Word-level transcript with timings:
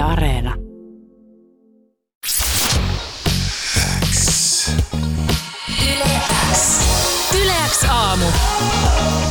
Yle 0.00 0.08
Areena. 0.08 0.54
Yleäks 7.42 7.84
aamu. 7.90 8.24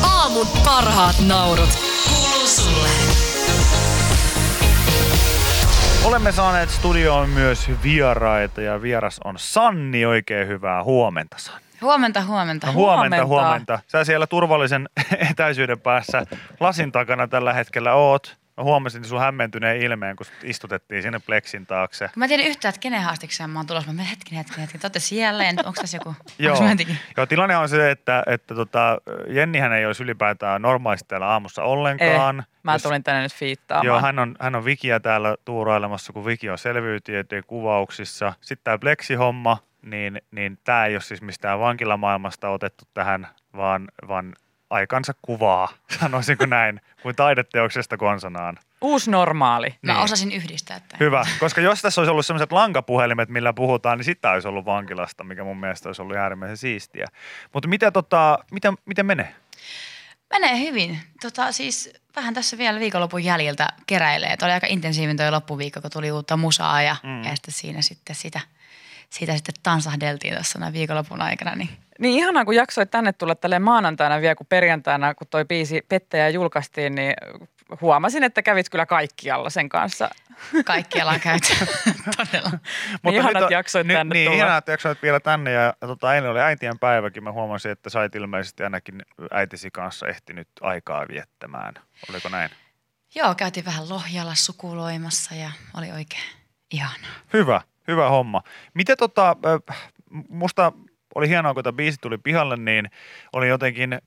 Aamun 0.03 0.47
parhaat 0.65 1.15
naurut. 1.27 1.69
Kuuluu 2.09 2.47
sulle. 2.47 2.87
Olemme 6.05 6.31
saaneet 6.31 6.69
studioon 6.69 7.29
myös 7.29 7.71
vieraita 7.83 8.61
ja 8.61 8.81
vieras 8.81 9.19
on 9.23 9.35
Sanni. 9.37 10.05
Oikein 10.05 10.47
hyvää 10.47 10.83
huomenta 10.83 11.35
Sanni. 11.39 11.61
Huomenta, 11.81 12.21
huomenta. 12.21 12.67
No, 12.67 12.73
huomenta, 12.73 13.15
Huomenta. 13.15 13.25
huomenta. 13.25 13.79
Sä 13.87 14.03
siellä 14.03 14.27
turvallisen 14.27 14.89
etäisyyden 15.31 15.79
päässä 15.79 16.25
lasin 16.59 16.91
takana 16.91 17.27
tällä 17.27 17.53
hetkellä 17.53 17.93
oot. 17.93 18.38
Mä 18.59 18.63
huomasin 18.63 19.05
sun 19.05 19.19
hämmentyneen 19.19 19.81
ilmeen, 19.81 20.15
kun 20.15 20.25
istutettiin 20.43 21.01
sinne 21.01 21.19
pleksin 21.19 21.65
taakse. 21.65 22.09
Mä 22.15 22.25
en 22.25 22.29
tiedä 22.29 22.43
yhtään, 22.43 22.69
että 22.69 22.79
kenen 22.79 23.01
haastikseen 23.01 23.49
mä 23.49 23.59
oon 23.59 23.67
tulossa. 23.67 23.91
Mä 23.91 23.93
menen 23.93 24.09
hetken, 24.09 24.37
hetken, 24.37 24.59
hetken. 24.59 24.91
Te 24.91 24.99
siellä 24.99 25.43
ja 25.43 25.49
onko 25.49 25.81
tässä 25.81 25.97
joku? 25.97 26.15
Joo. 26.39 26.57
Joo, 27.17 27.25
tilanne 27.25 27.57
on 27.57 27.69
se, 27.69 27.91
että, 27.91 28.23
että 28.27 28.55
tota, 28.55 28.97
Jennihän 29.27 29.73
ei 29.73 29.85
olisi 29.85 30.03
ylipäätään 30.03 30.61
normaalisti 30.61 31.07
täällä 31.07 31.27
aamussa 31.27 31.63
ollenkaan. 31.63 32.39
Eh, 32.39 32.45
mä 32.63 32.73
Jos- 32.73 32.83
tulin 32.83 33.03
tänne 33.03 33.21
nyt 33.21 33.33
fiittaamaan. 33.33 33.85
Joo, 33.85 34.01
hän 34.01 34.19
on, 34.19 34.35
hän 34.39 34.55
on 34.55 34.65
Vikiä 34.65 34.99
täällä 34.99 35.35
tuurailemassa, 35.45 36.13
kun 36.13 36.25
Viki 36.25 36.49
on 36.49 36.57
selviytyjien 36.57 37.25
kuvauksissa. 37.47 38.33
Sitten 38.41 38.63
tämä 38.63 38.77
Plexi-homma, 38.77 39.57
niin, 39.81 40.21
niin 40.31 40.57
tämä 40.63 40.85
ei 40.85 40.95
ole 40.95 41.01
siis 41.01 41.21
mistään 41.21 41.59
vankilamaailmasta 41.59 42.49
otettu 42.49 42.85
tähän, 42.93 43.27
vaan, 43.55 43.87
vaan 44.07 44.33
aikansa 44.69 45.13
kuvaa, 45.21 45.67
sanoisinko 45.99 46.45
näin, 46.45 46.81
kuin 47.01 47.15
taideteoksesta 47.15 47.97
konsanaan. 47.97 48.57
Uusi 48.81 49.11
normaali. 49.11 49.75
Mä 49.81 49.93
Niin. 49.93 50.03
osasin 50.03 50.31
yhdistää 50.31 50.79
tämän. 50.79 50.99
Hyvä, 50.99 51.25
koska 51.39 51.61
jos 51.61 51.81
tässä 51.81 52.01
olisi 52.01 52.11
ollut 52.11 52.25
sellaiset 52.25 52.51
lankapuhelimet, 52.51 53.29
millä 53.29 53.53
puhutaan, 53.53 53.97
niin 53.97 54.05
sitä 54.05 54.31
olisi 54.31 54.47
ollut 54.47 54.65
vankilasta, 54.65 55.23
mikä 55.23 55.43
mun 55.43 55.59
mielestä 55.59 55.89
olisi 55.89 56.01
ollut 56.01 56.17
äärimmäisen 56.17 56.57
siistiä. 56.57 57.05
Mutta 57.53 57.69
mitä 57.69 57.91
tota, 57.91 58.39
miten, 58.51 58.73
miten 58.85 59.05
menee? 59.05 59.35
Menee 60.33 60.59
hyvin. 60.59 60.99
Tota, 61.21 61.51
siis 61.51 61.93
vähän 62.15 62.33
tässä 62.33 62.57
vielä 62.57 62.79
viikonlopun 62.79 63.23
jäljiltä 63.23 63.67
keräilee. 63.87 64.29
Et 64.33 64.41
oli 64.41 64.51
aika 64.51 64.67
intensiivinen 64.69 65.17
toi 65.17 65.31
loppuviikko, 65.31 65.81
kun 65.81 65.91
tuli 65.91 66.11
uutta 66.11 66.37
musaa 66.37 66.81
ja, 66.81 66.95
Mm. 67.03 67.23
ja 67.23 67.35
sitten 67.35 67.53
siinä 67.53 67.81
sitten 67.81 68.15
sitä, 68.15 68.39
sitä 69.09 69.35
sitten 69.35 69.55
tansahdeltiin 69.63 70.33
tuossa 70.33 70.59
näin 70.59 70.73
viikonlopun 70.73 71.21
aikana. 71.21 71.55
Niin 71.55 71.69
Niin 71.99 72.19
ihanaa, 72.19 72.45
kun 72.45 72.55
jaksoit 72.55 72.91
tänne 72.91 73.13
tulla 73.13 73.35
tälle 73.35 73.59
maanantaina 73.59 74.21
vielä, 74.21 74.35
kun 74.35 74.47
perjantaina, 74.47 75.15
kun 75.15 75.27
toi 75.29 75.45
biisi 75.45 75.81
Pettäjä 75.89 76.29
julkaistiin, 76.29 76.95
niin 76.95 77.13
huomasin, 77.81 78.23
että 78.23 78.41
kävit 78.41 78.69
kyllä 78.69 78.85
kaikkialla 78.85 79.49
sen 79.49 79.69
kanssa. 79.69 80.09
kaikkialla 80.65 81.11
on 81.11 81.19
käyty 81.19 81.47
todella. 82.17 82.51
Niin 83.03 83.15
ihanaa, 83.15 83.33
nyt 83.33 83.43
että 83.43 83.53
jaksoit 83.53 83.87
nyt, 83.87 83.97
tänne 83.97 84.13
Niin, 84.13 84.25
tulla. 84.25 84.37
ihanaa, 84.37 84.57
että 84.57 84.71
jaksoit 84.71 85.01
vielä 85.01 85.19
tänne. 85.19 85.51
Ja, 85.51 85.61
ja 85.81 85.87
tota, 85.87 86.15
eilen 86.15 86.31
oli 86.31 86.39
äitien 86.39 86.79
päiväkin. 86.79 87.23
Mä 87.23 87.31
huomasin, 87.31 87.71
että 87.71 87.89
sait 87.89 88.15
ilmeisesti 88.15 88.63
ainakin 88.63 89.01
äitisi 89.31 89.71
kanssa 89.71 90.07
ehtinyt 90.07 90.47
aikaa 90.61 91.07
viettämään. 91.07 91.73
Oliko 92.09 92.29
näin? 92.29 92.49
Joo, 93.15 93.35
käytiin 93.35 93.65
vähän 93.65 93.89
Lohjalla 93.89 94.35
sukuloimassa 94.35 95.35
ja 95.35 95.51
oli 95.77 95.91
oikein 95.91 96.23
ihanaa. 96.71 97.11
Hyvä, 97.33 97.61
hyvä 97.87 98.09
homma. 98.09 98.43
Miten 98.73 98.97
tota, 98.97 99.35
musta 100.29 100.71
oli 101.15 101.29
hienoa, 101.29 101.53
kun 101.53 101.63
tämä 101.63 101.75
biisi 101.75 101.97
tuli 102.01 102.17
pihalle, 102.17 102.57
niin 102.57 102.89
oli 103.33 103.47
jotenkin 103.47 103.99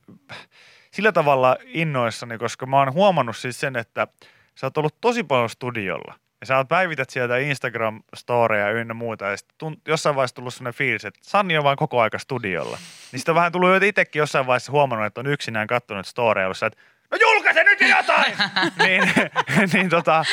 sillä 0.90 1.12
tavalla 1.12 1.56
innoissani, 1.64 2.38
koska 2.38 2.66
mä 2.66 2.78
oon 2.78 2.92
huomannut 2.92 3.36
siis 3.36 3.60
sen, 3.60 3.76
että 3.76 4.06
sä 4.54 4.66
oot 4.66 4.78
ollut 4.78 5.00
tosi 5.00 5.24
paljon 5.24 5.50
studiolla. 5.50 6.14
Ja 6.40 6.46
sä 6.46 6.64
päivität 6.68 7.10
sieltä 7.10 7.34
Instagram-storeja 7.38 8.72
ynnä 8.72 8.94
muuta, 8.94 9.24
ja 9.24 9.36
sitten 9.36 9.54
tunt, 9.58 9.80
jossain 9.88 10.16
vaiheessa 10.16 10.34
tullut 10.34 10.54
sellainen 10.54 10.78
fiilis, 10.78 11.04
että 11.04 11.20
Sanni 11.22 11.58
on 11.58 11.64
vaan 11.64 11.76
koko 11.76 12.00
aika 12.00 12.18
studiolla. 12.18 12.76
Niin 13.12 13.18
sitten 13.18 13.32
on 13.32 13.36
vähän 13.36 13.52
tullut 13.52 13.70
jo 13.70 13.76
itsekin 13.82 14.20
jossain 14.20 14.46
vaiheessa 14.46 14.72
huomannut, 14.72 15.06
että 15.06 15.20
on 15.20 15.26
yksinään 15.26 15.66
kattonut 15.66 16.06
storeja, 16.06 16.48
jossa 16.48 16.66
että 16.66 16.82
no 17.10 17.18
julkaise 17.20 17.64
nyt 17.64 17.80
jo 17.80 17.88
jotain! 17.88 18.34
niin, 18.84 19.02
niin 19.72 19.88
tota, 19.88 20.24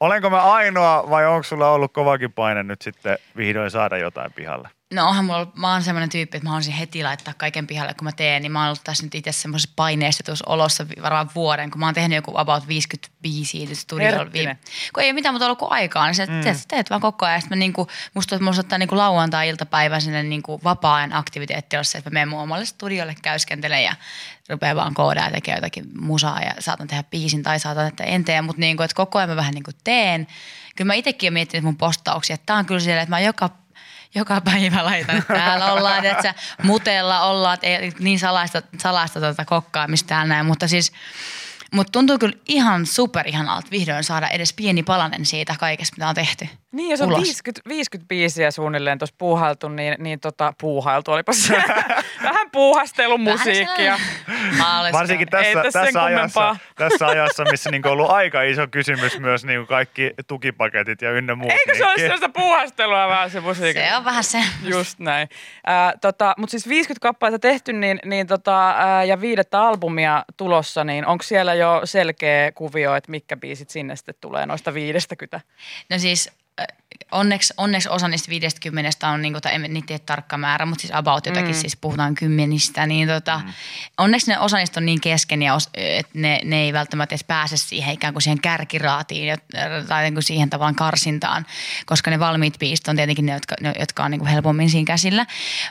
olenko 0.00 0.30
mä 0.30 0.42
ainoa 0.42 1.10
vai 1.10 1.26
onko 1.26 1.42
sulla 1.42 1.70
ollut 1.70 1.92
kovakin 1.92 2.32
paine 2.32 2.62
nyt 2.62 2.82
sitten 2.82 3.18
vihdoin 3.36 3.70
saada 3.70 3.96
jotain 3.96 4.32
pihalle? 4.32 4.68
No 4.94 5.08
onhan 5.08 5.24
mulla, 5.24 5.52
mä 5.54 5.72
oon 5.72 5.82
semmoinen 5.82 6.08
tyyppi, 6.08 6.36
että 6.36 6.46
mä 6.46 6.50
haluaisin 6.50 6.72
heti 6.72 7.02
laittaa 7.02 7.34
kaiken 7.34 7.66
pihalle, 7.66 7.94
kun 7.94 8.04
mä 8.04 8.12
teen, 8.12 8.42
niin 8.42 8.52
mä 8.52 8.58
oon 8.58 8.66
ollut 8.66 8.84
tässä 8.84 9.02
nyt 9.02 9.14
itse 9.14 9.32
semmoisessa 9.32 9.72
paineistetussa 9.76 10.44
olossa 10.48 10.86
varmaan 11.02 11.30
vuoden, 11.34 11.70
kun 11.70 11.80
mä 11.80 11.86
oon 11.86 11.94
tehnyt 11.94 12.16
joku 12.16 12.32
about 12.38 12.68
55 12.68 13.74
studiolla. 13.74 14.18
Herttinen. 14.18 14.58
Kun 14.94 15.02
ei 15.02 15.08
ole 15.08 15.12
mitään 15.12 15.34
muuta 15.34 15.44
ollut 15.44 15.58
kuin 15.58 15.72
aikaa, 15.72 16.06
niin 16.06 16.14
sä 16.14 16.26
mm. 16.26 16.40
teet, 16.40 16.58
teet, 16.68 16.90
vaan 16.90 17.00
koko 17.00 17.26
ajan. 17.26 17.40
Sitten 17.40 17.58
mä 17.58 17.60
niinku, 17.60 17.88
musta 18.14 18.38
musta 18.38 18.60
ottaa 18.60 18.78
niinku 18.78 18.96
lauantai-iltapäivän 18.96 20.02
sinne 20.02 20.22
niinku 20.22 20.60
vapaa-ajan 20.64 21.12
aktiviteetti, 21.12 21.76
jossa 21.76 21.98
että 21.98 22.10
mä 22.10 22.14
menen 22.14 22.28
mun 22.28 22.40
omalle 22.40 22.64
studiolle 22.64 23.14
käyskentelen 23.22 23.84
ja 23.84 23.96
rupeaa 24.48 24.76
vaan 24.76 24.94
koodaa 24.94 25.24
ja 25.24 25.30
tekee 25.30 25.54
jotakin 25.54 25.84
musaa 26.00 26.40
ja 26.40 26.54
saatan 26.58 26.86
tehdä 26.86 27.02
biisin 27.02 27.42
tai 27.42 27.60
saatan, 27.60 27.86
että 27.86 28.04
en 28.04 28.24
tee, 28.24 28.42
mutta 28.42 28.60
niinku, 28.60 28.82
että 28.82 28.96
koko 28.96 29.18
ajan 29.18 29.30
mä 29.30 29.36
vähän 29.36 29.54
niinku 29.54 29.70
teen. 29.84 30.26
Kyllä 30.76 30.86
mä 30.86 30.94
itsekin 30.94 31.32
miettinyt 31.32 31.64
mun 31.64 31.76
postauksia, 31.76 32.34
että 32.34 32.46
tää 32.46 32.56
on 32.56 32.66
kyllä 32.66 32.80
siellä, 32.80 33.02
että 33.02 33.10
mä 33.10 33.20
joka 33.20 33.65
joka 34.16 34.40
päivä 34.40 34.84
laitan, 34.84 35.16
että 35.16 35.34
täällä 35.34 35.72
ollaan, 35.72 36.04
että 36.04 36.34
mutella 36.62 37.20
ollaan, 37.20 37.58
ei 37.62 37.92
niin 37.98 38.18
salaista, 38.18 38.62
salaista 38.78 39.20
tuota 39.20 39.44
kokkaamista 39.44 40.08
täällä 40.08 40.34
näin, 40.34 40.46
mutta 40.46 40.68
siis 40.68 40.92
mutta 41.76 41.92
tuntuu 41.92 42.18
kyllä 42.18 42.36
ihan 42.48 42.86
super 42.86 43.28
ihanalta 43.28 43.66
vihdoin 43.70 44.04
saada 44.04 44.28
edes 44.28 44.52
pieni 44.52 44.82
palanen 44.82 45.26
siitä 45.26 45.54
kaikesta, 45.58 45.94
mitä 45.96 46.08
on 46.08 46.14
tehty. 46.14 46.48
Niin, 46.72 46.90
jos 46.90 47.00
on 47.00 47.08
ulos. 47.08 47.22
50, 47.22 47.68
50 47.68 48.08
biisiä 48.08 48.50
suunnilleen 48.50 48.98
tuossa 48.98 49.14
puuhailtu, 49.18 49.68
niin, 49.68 49.94
niin 49.98 50.20
tota, 50.20 50.52
puuhailtu 50.60 51.12
olipa 51.12 51.32
se. 51.32 51.62
Vähän 52.22 52.50
puuhastelun 52.52 53.20
musiikkia. 53.20 53.98
Varsinkin 54.92 55.28
tässä, 55.28 55.62
tässä 55.62 55.80
tässä, 55.80 56.04
ajassa, 56.04 56.56
tässä 56.74 57.06
ajassa, 57.06 57.44
missä 57.50 57.70
niin 57.70 57.86
on 57.86 57.92
ollut 57.92 58.10
aika 58.10 58.42
iso 58.42 58.66
kysymys 58.70 59.18
myös 59.18 59.44
niin 59.44 59.66
kaikki 59.66 60.10
tukipaketit 60.26 61.02
ja 61.02 61.10
ynnä 61.10 61.34
muut. 61.34 61.52
Eikö 61.52 61.72
se 61.72 61.78
niin 61.78 61.86
ole 61.86 61.98
sellaista 61.98 62.28
puuhastelua 62.28 63.08
vähän 63.08 63.30
se 63.30 63.40
musiikki? 63.40 63.82
Se 63.82 63.96
on 63.96 64.04
vähän 64.04 64.24
se. 64.24 64.38
Just 64.62 64.98
näin. 64.98 65.28
Äh, 65.68 65.92
tota, 66.00 66.34
Mutta 66.38 66.50
siis 66.50 66.68
50 66.68 67.02
kappaletta 67.02 67.38
tehty 67.38 67.72
niin, 67.72 68.00
niin 68.04 68.26
tota, 68.26 68.70
äh, 68.70 69.06
ja 69.06 69.20
viidettä 69.20 69.62
albumia 69.62 70.24
tulossa, 70.36 70.84
niin 70.84 71.06
onko 71.06 71.22
siellä 71.22 71.54
jo 71.54 71.65
selkeä 71.84 72.52
kuvio, 72.52 72.94
että 72.94 73.10
mitkä 73.10 73.36
biisit 73.36 73.70
sinne 73.70 73.96
sitten 73.96 74.14
tulee 74.20 74.46
noista 74.46 74.74
50? 74.74 75.40
No 75.90 75.98
siis 75.98 76.30
äh, 76.60 76.66
onneksi, 77.12 77.54
onneksi 77.56 77.88
osa 77.88 78.08
niistä 78.08 78.28
50 78.28 79.08
on, 79.08 79.22
niinku, 79.22 79.40
tai 79.40 79.54
en 79.54 79.62
niitä 79.62 79.86
tiedä 79.86 80.02
tarkka 80.06 80.38
määrä, 80.38 80.66
mutta 80.66 80.82
siis 80.82 80.94
about 80.94 81.26
jotakin, 81.26 81.50
mm. 81.50 81.60
siis 81.60 81.76
puhutaan 81.76 82.14
kymmenistä, 82.14 82.86
niin 82.86 83.08
tota, 83.08 83.40
mm. 83.44 83.52
onneksi 83.98 84.30
ne 84.30 84.38
osa 84.38 84.56
niistä 84.56 84.80
on 84.80 84.86
niin 84.86 85.00
kesken, 85.00 85.42
ja 85.42 85.54
os, 85.54 85.70
että 85.74 86.12
ne, 86.14 86.40
ne 86.44 86.62
ei 86.62 86.72
välttämättä 86.72 87.14
edes 87.14 87.24
pääse 87.24 87.56
siihen 87.56 87.94
ikään 87.94 88.14
kuin 88.14 88.22
siihen 88.22 88.40
kärkiraatiin 88.40 89.38
tai 89.88 90.02
niin 90.02 90.14
kuin 90.14 90.22
siihen 90.22 90.50
tavallaan 90.50 90.74
karsintaan, 90.74 91.46
koska 91.86 92.10
ne 92.10 92.18
valmiit 92.18 92.58
biisit 92.58 92.88
on 92.88 92.96
tietenkin 92.96 93.26
ne, 93.26 93.32
jotka, 93.32 93.54
ne, 93.60 93.72
jotka 93.78 94.04
on 94.04 94.10
niin 94.10 94.18
kuin 94.18 94.30
helpommin 94.30 94.70
siinä 94.70 94.86
käsillä. 94.86 95.26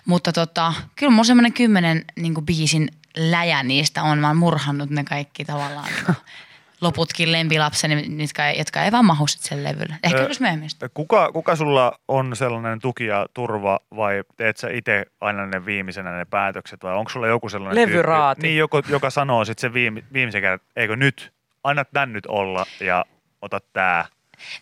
Mutta 0.06 0.32
tota, 0.34 0.74
kyllä 0.96 1.18
on 1.18 1.26
semmoinen 1.26 1.54
kymmenen 1.54 2.06
niin 2.16 2.34
kuin 2.34 2.46
biisin 2.46 2.90
läjä 3.16 3.64
niistä 3.64 4.04
on, 4.04 4.18
mä 4.20 4.28
oon 4.28 4.38
murhannut 4.38 4.90
ne 4.90 5.04
kaikki 5.04 5.46
tavallaan 5.46 5.86
niin 5.86 6.16
loputkin 6.82 7.32
lempilapseni, 7.32 8.22
jotka, 8.22 8.48
ei- 8.48 8.58
jotka 8.58 8.84
ei 8.84 8.92
vaan 8.92 9.06
mahu 9.06 9.28
sen 9.28 9.64
levylle. 9.64 9.96
Ehkä 10.04 10.18
Ö, 10.18 10.22
joskus 10.22 10.40
myöhemmin. 10.40 10.70
Kuka, 10.94 11.32
kuka 11.32 11.56
sulla 11.56 12.00
on 12.08 12.36
sellainen 12.36 12.80
tuki 12.80 13.06
ja 13.06 13.26
turva 13.34 13.80
vai 13.96 14.24
teet 14.38 14.58
sä 14.58 14.70
itse 14.70 15.06
aina 15.22 15.46
ne 15.46 15.66
viimeisenä 15.66 16.18
ne 16.18 16.26
päätökset 16.26 16.84
vai 16.84 16.96
onko 16.96 17.10
sulla 17.10 17.28
joku 17.28 17.50
sellainen 17.50 17.90
Levyraati. 17.90 18.40
Tyyppi, 18.42 18.48
niin, 18.48 18.58
joku, 18.60 18.82
joka 18.90 19.10
sanoo 19.10 19.46
sitten 19.46 19.62
sen 19.62 19.74
viime, 19.74 20.04
viimeisen 20.14 20.42
kerran, 20.42 20.56
että 20.56 20.68
eikö 20.76 20.96
nyt, 20.96 21.34
anna 21.64 21.86
tän 21.86 22.14
nyt 22.14 22.26
olla 22.26 22.66
ja 22.80 23.06
ota 23.42 23.60
tää. 23.74 24.06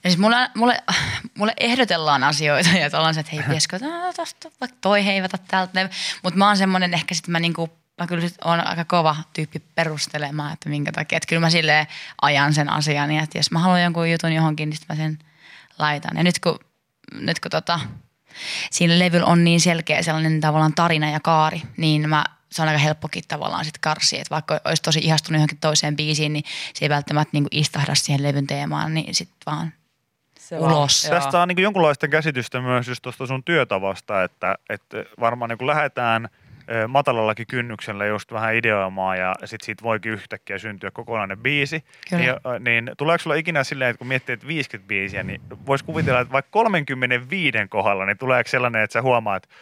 No 0.04 0.10
siis 0.10 0.18
mulle, 0.18 0.50
mulle, 0.56 0.84
mulle 1.38 1.54
ehdotellaan 1.60 2.24
asioita 2.24 2.70
ja 2.70 2.90
ollaan 2.98 3.14
se, 3.14 3.20
että 3.20 3.32
hei, 3.32 3.44
pitäisikö 3.48 3.80
no, 3.82 4.14
tosta, 4.16 4.50
vaikka 4.62 4.78
toi 4.82 5.06
heivata 5.06 5.38
täältä. 5.48 5.90
Mutta 6.24 6.38
mä 6.38 6.48
oon 6.48 6.58
semmoinen 6.58 6.94
ehkä 6.94 7.16
sitten 7.16 7.32
mä 7.32 7.40
niinku, 7.40 7.70
mä 8.02 8.08
kyllä 8.08 8.28
sit 8.28 8.38
oon 8.46 8.68
aika 8.68 8.86
kova 8.86 9.16
tyyppi 9.34 9.60
perustelemaan, 9.76 10.54
että 10.54 10.70
minkä 10.70 10.92
takia. 10.92 11.18
Että 11.18 11.28
kyllä 11.30 11.40
mä 11.40 11.50
silleen 11.50 11.88
ajan 12.22 12.54
sen 12.54 12.70
asian 12.70 13.12
ja 13.12 13.24
että 13.24 13.38
jos 13.38 13.52
mä 13.52 13.60
haluan 13.60 13.84
jonkun 13.84 14.12
jutun 14.12 14.34
johonkin, 14.34 14.70
niin 14.70 14.78
sit 14.78 14.90
mä 14.90 14.96
sen 14.96 15.20
laitan. 15.80 16.18
Ja 16.18 16.24
nyt 16.24 16.40
kun, 16.40 16.60
nyt 17.14 17.40
kun 17.40 17.52
tota, 17.52 17.80
siinä 18.72 19.00
levyllä 19.00 19.26
on 19.26 19.44
niin 19.44 19.62
selkeä 19.62 20.02
sellainen 20.02 20.42
tavallaan 20.42 20.74
tarina 20.74 21.10
ja 21.10 21.20
kaari, 21.20 21.62
niin 21.78 22.10
mä 22.10 22.24
se 22.52 22.62
on 22.62 22.68
aika 22.68 22.80
helppokin 22.80 23.24
tavallaan 23.28 23.66
sitten 23.66 23.82
karsia, 23.82 24.22
että 24.22 24.36
vaikka 24.36 24.62
olisi 24.66 24.84
tosi 24.84 25.00
ihastunut 25.00 25.38
johonkin 25.38 25.58
toiseen 25.62 25.96
biisiin, 25.96 26.34
niin 26.34 26.44
se 26.74 26.86
ei 26.86 26.90
välttämättä 26.90 27.30
niinku 27.34 27.50
istahda 27.52 27.96
siihen 27.96 28.24
levyn 28.24 28.48
teemaan, 28.48 28.94
niin 28.94 29.16
sitten 29.16 29.38
vaan 29.46 29.74
Se 30.40 30.58
Ulos. 30.58 31.04
Joo. 31.04 31.20
Tästä 31.20 31.42
on 31.42 31.48
niin 31.48 31.60
jonkunlaista 31.60 32.08
käsitystä 32.08 32.62
myös 32.62 32.88
just 32.88 33.02
tuosta 33.02 33.28
sun 33.28 33.44
työtavasta, 33.44 34.24
että, 34.24 34.56
että 34.70 34.98
varmaan 35.20 35.50
niin 35.50 35.68
lähdetään 35.68 36.30
matalallakin 36.88 37.48
kynnyksellä 37.48 38.06
just 38.06 38.32
vähän 38.32 38.56
ideoimaan 38.56 39.18
ja 39.18 39.36
sitten 39.46 39.66
siitä 39.66 39.84
voikin 39.84 40.12
yhtäkkiä 40.12 40.58
syntyä 40.58 40.92
kokonainen 40.92 41.38
biisi. 41.38 41.84
Kyllä. 42.10 42.24
Ja, 42.24 42.40
ö, 42.46 42.60
niin 42.60 42.92
tuleeko 42.98 43.22
sulla 43.22 43.36
ikinä 43.36 43.64
silleen, 43.64 43.90
että 43.90 43.98
kun 43.98 44.08
miettii, 44.08 44.34
että 44.34 44.48
50 44.48 44.88
biisiä, 44.88 45.24
niin 45.24 45.42
voisi 45.66 45.86
kuvitella, 45.86 46.20
että 46.20 46.32
vaikka 46.32 46.52
35 46.52 47.58
kohdalla, 47.70 48.06
niin 48.06 48.18
tuleeko 48.18 48.50
sellainen, 48.50 48.82
että 48.84 48.94
sä 48.94 49.02
huomaat, 49.02 49.44
että 49.44 49.56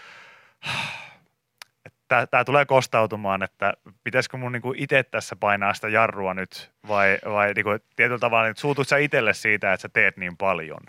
tämä 2.32 2.46
tulee 2.46 2.66
kostautumaan, 2.66 3.44
että 3.44 3.74
pitäisikö 4.04 4.38
mun 4.38 4.52
niinku 4.52 4.74
itse 4.78 5.04
tässä 5.04 5.36
painaa 5.36 5.74
sitä 5.74 5.90
jarrua 5.90 6.34
nyt 6.34 6.72
vai, 6.88 7.18
vai 7.26 7.54
niinku, 7.54 7.70
tietyllä 7.96 8.20
tavalla, 8.20 8.48
että 8.48 8.62
suutut 8.62 8.88
sä 8.88 8.98
itselle 8.98 9.34
siitä, 9.34 9.74
että 9.74 9.82
sä 9.82 9.90
teet 9.90 10.18
niin 10.18 10.38
paljon? 10.38 10.80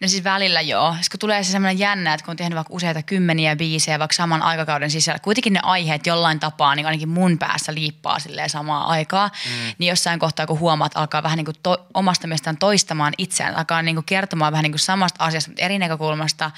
No 0.00 0.08
siis 0.08 0.24
välillä 0.24 0.60
joo. 0.60 0.92
Sitten 0.92 1.10
kun 1.10 1.20
tulee 1.20 1.42
se 1.42 1.52
semmoinen 1.52 1.78
jännä, 1.78 2.14
että 2.14 2.24
kun 2.24 2.32
on 2.32 2.36
tehnyt 2.36 2.56
vaikka 2.56 2.74
useita 2.74 3.02
kymmeniä 3.02 3.56
biisejä 3.56 3.98
vaikka 3.98 4.14
saman 4.14 4.42
aikakauden 4.42 4.90
sisällä, 4.90 5.18
kuitenkin 5.18 5.52
ne 5.52 5.60
aiheet 5.62 6.06
jollain 6.06 6.40
tapaa, 6.40 6.74
niin 6.74 6.86
ainakin 6.86 7.08
mun 7.08 7.38
päässä 7.38 7.74
liippaa 7.74 8.18
silleen 8.18 8.50
samaa 8.50 8.86
aikaa, 8.86 9.28
mm. 9.28 9.74
niin 9.78 9.88
jossain 9.88 10.18
kohtaa 10.18 10.46
kun 10.46 10.58
huomaat, 10.58 10.92
alkaa 10.94 11.22
vähän 11.22 11.36
niin 11.36 11.44
kuin 11.44 11.56
to, 11.62 11.86
omasta 11.94 12.26
mielestään 12.26 12.56
toistamaan 12.56 13.12
itseään, 13.18 13.56
alkaa 13.56 13.82
niin 13.82 13.96
kuin 13.96 14.04
kertomaan 14.04 14.52
vähän 14.52 14.62
niin 14.62 14.72
kuin 14.72 14.80
samasta 14.80 15.24
asiasta, 15.24 15.50
mutta 15.50 15.62
eri 15.62 15.78
näkökulmasta, 15.78 16.50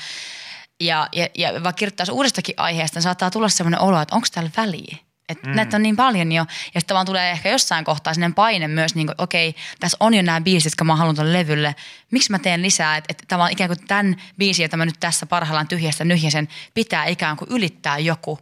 ja, 0.81 1.09
ja, 1.13 1.29
ja 1.35 1.53
vaikka 1.53 1.73
kirjoittaisi 1.73 2.13
uudestakin 2.13 2.55
aiheesta, 2.59 2.97
niin 2.97 3.03
saattaa 3.03 3.31
tulla 3.31 3.49
sellainen 3.49 3.81
olo, 3.81 4.01
että 4.01 4.15
onko 4.15 4.27
täällä 4.33 4.51
väliä. 4.57 4.97
Että 5.29 5.49
mm. 5.49 5.57
näitä 5.57 5.77
on 5.77 5.83
niin 5.83 5.97
paljon 5.97 6.33
jo. 6.33 6.47
Ja 6.75 6.81
sitten 6.81 6.95
vaan 6.95 7.07
tulee 7.07 7.31
ehkä 7.31 7.49
jossain 7.49 7.85
kohtaa 7.85 8.15
sellainen 8.15 8.35
paine 8.35 8.69
myös, 8.69 8.95
niin 8.95 9.07
kuin, 9.07 9.15
okei, 9.19 9.55
tässä 9.81 9.97
on 10.01 10.15
jo 10.15 10.23
nämä 10.23 10.41
biisit, 10.41 10.65
jotka 10.65 10.85
mä 10.85 10.97
haluan 10.97 11.15
tuolle 11.15 11.33
levylle. 11.33 11.75
Miksi 12.11 12.31
mä 12.31 12.39
teen 12.39 12.63
lisää? 12.63 12.97
Että, 12.97 13.07
että 13.11 13.25
tavallaan 13.29 13.53
ikään 13.53 13.69
kuin 13.69 13.87
tämän 13.87 14.17
biisin, 14.39 14.63
jota 14.63 14.77
mä 14.77 14.87
nyt 14.87 15.01
tässä 15.01 15.27
parhaillaan 15.27 15.69
tyhjästä 15.69 16.05
nyhjäsen, 16.05 16.49
pitää 16.75 17.07
ikään 17.07 17.37
kuin 17.37 17.51
ylittää 17.51 17.99
joku. 17.99 18.39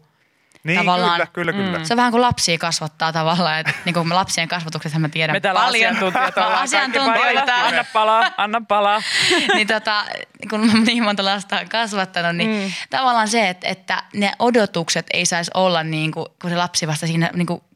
Niin, 0.64 0.78
Tavallaan- 0.78 1.28
kyllä, 1.32 1.52
kyllä, 1.52 1.52
kyllä. 1.52 1.84
Se 1.84 1.94
on 1.94 1.96
vähän 1.96 2.12
kuin 2.12 2.20
lapsia 2.20 2.58
kasvattaa 2.58 3.12
tavallaan. 3.12 3.60
Että 3.60 3.72
niin 3.84 3.94
kuin 3.94 4.08
lapsien 4.08 4.48
kasvatuksessa 4.48 4.98
mä 4.98 5.08
tiedän 5.08 5.36
Me 5.36 5.40
täällä 5.40 5.60
paljon. 5.60 5.90
asiantuntijat 5.90 6.36
ollaan 6.36 6.52
kaikki 6.52 6.76
Asiantuntijoita. 6.76 7.54
Anna 7.54 7.84
palaa, 7.92 8.30
anna 8.36 8.62
palaa. 8.68 9.02
niin 9.54 9.66
tota, 9.66 10.04
kun 10.50 10.66
mä 10.66 10.72
niin 10.86 11.02
monta 11.02 11.24
lasta 11.24 11.60
on 11.60 11.68
kasvattanut, 11.68 12.36
niin 12.36 12.50
mm. 12.50 12.72
tavallaan 12.90 13.28
se, 13.28 13.48
että, 13.48 13.68
että 13.68 14.02
ne 14.14 14.32
odotukset 14.38 15.06
ei 15.12 15.26
saisi 15.26 15.50
olla 15.54 15.82
niin 15.82 16.12
kuin, 16.12 16.26
kun 16.42 16.50
se 16.50 16.56
lapsi 16.56 16.86
vasta 16.86 17.06
siinä 17.06 17.30
niin 17.34 17.46
kuin, 17.46 17.60
niin 17.60 17.73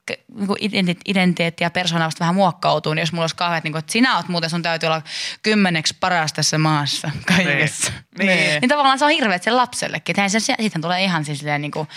identiteetti 1.07 1.65
ja 1.65 1.71
persoona 1.71 2.05
vasta 2.05 2.21
vähän 2.21 2.35
muokkautuu, 2.35 2.95
niin 2.95 3.03
jos 3.03 3.13
mulla 3.13 3.23
olisi 3.23 3.37
kauheat, 3.37 3.65
niin 3.65 3.73
kuin, 3.73 3.79
että 3.81 3.93
sinä 3.93 4.17
oot 4.17 4.29
muuten, 4.29 4.51
sun 4.51 4.63
täytyy 4.63 4.87
olla 4.87 5.03
kymmeneksi 5.43 5.97
paras 6.01 6.33
tässä 6.33 6.59
maassa 6.59 7.11
kaikessa. 7.27 7.93
Niin. 8.19 8.27
Niin. 8.27 8.61
Niin 8.61 8.69
tavallaan 8.69 8.99
se 8.99 9.05
on 9.05 9.11
hirveet 9.11 9.43
sen 9.43 9.57
lapsellekin. 9.57 10.17
Se, 10.29 10.41
siitä 10.41 10.79
tulee 10.83 11.05
ihan 11.05 11.25
siis 11.25 11.39
silleen 11.39 11.61
niin 11.61 11.71
kuin 11.71 11.89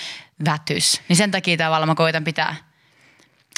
vätys. 0.46 1.02
Niin 1.08 1.18
sen 1.18 1.32
takia 1.32 1.58
tavallaan 1.58 1.90
mä 1.90 1.96
koitan 1.96 2.24
pitää 2.24 2.56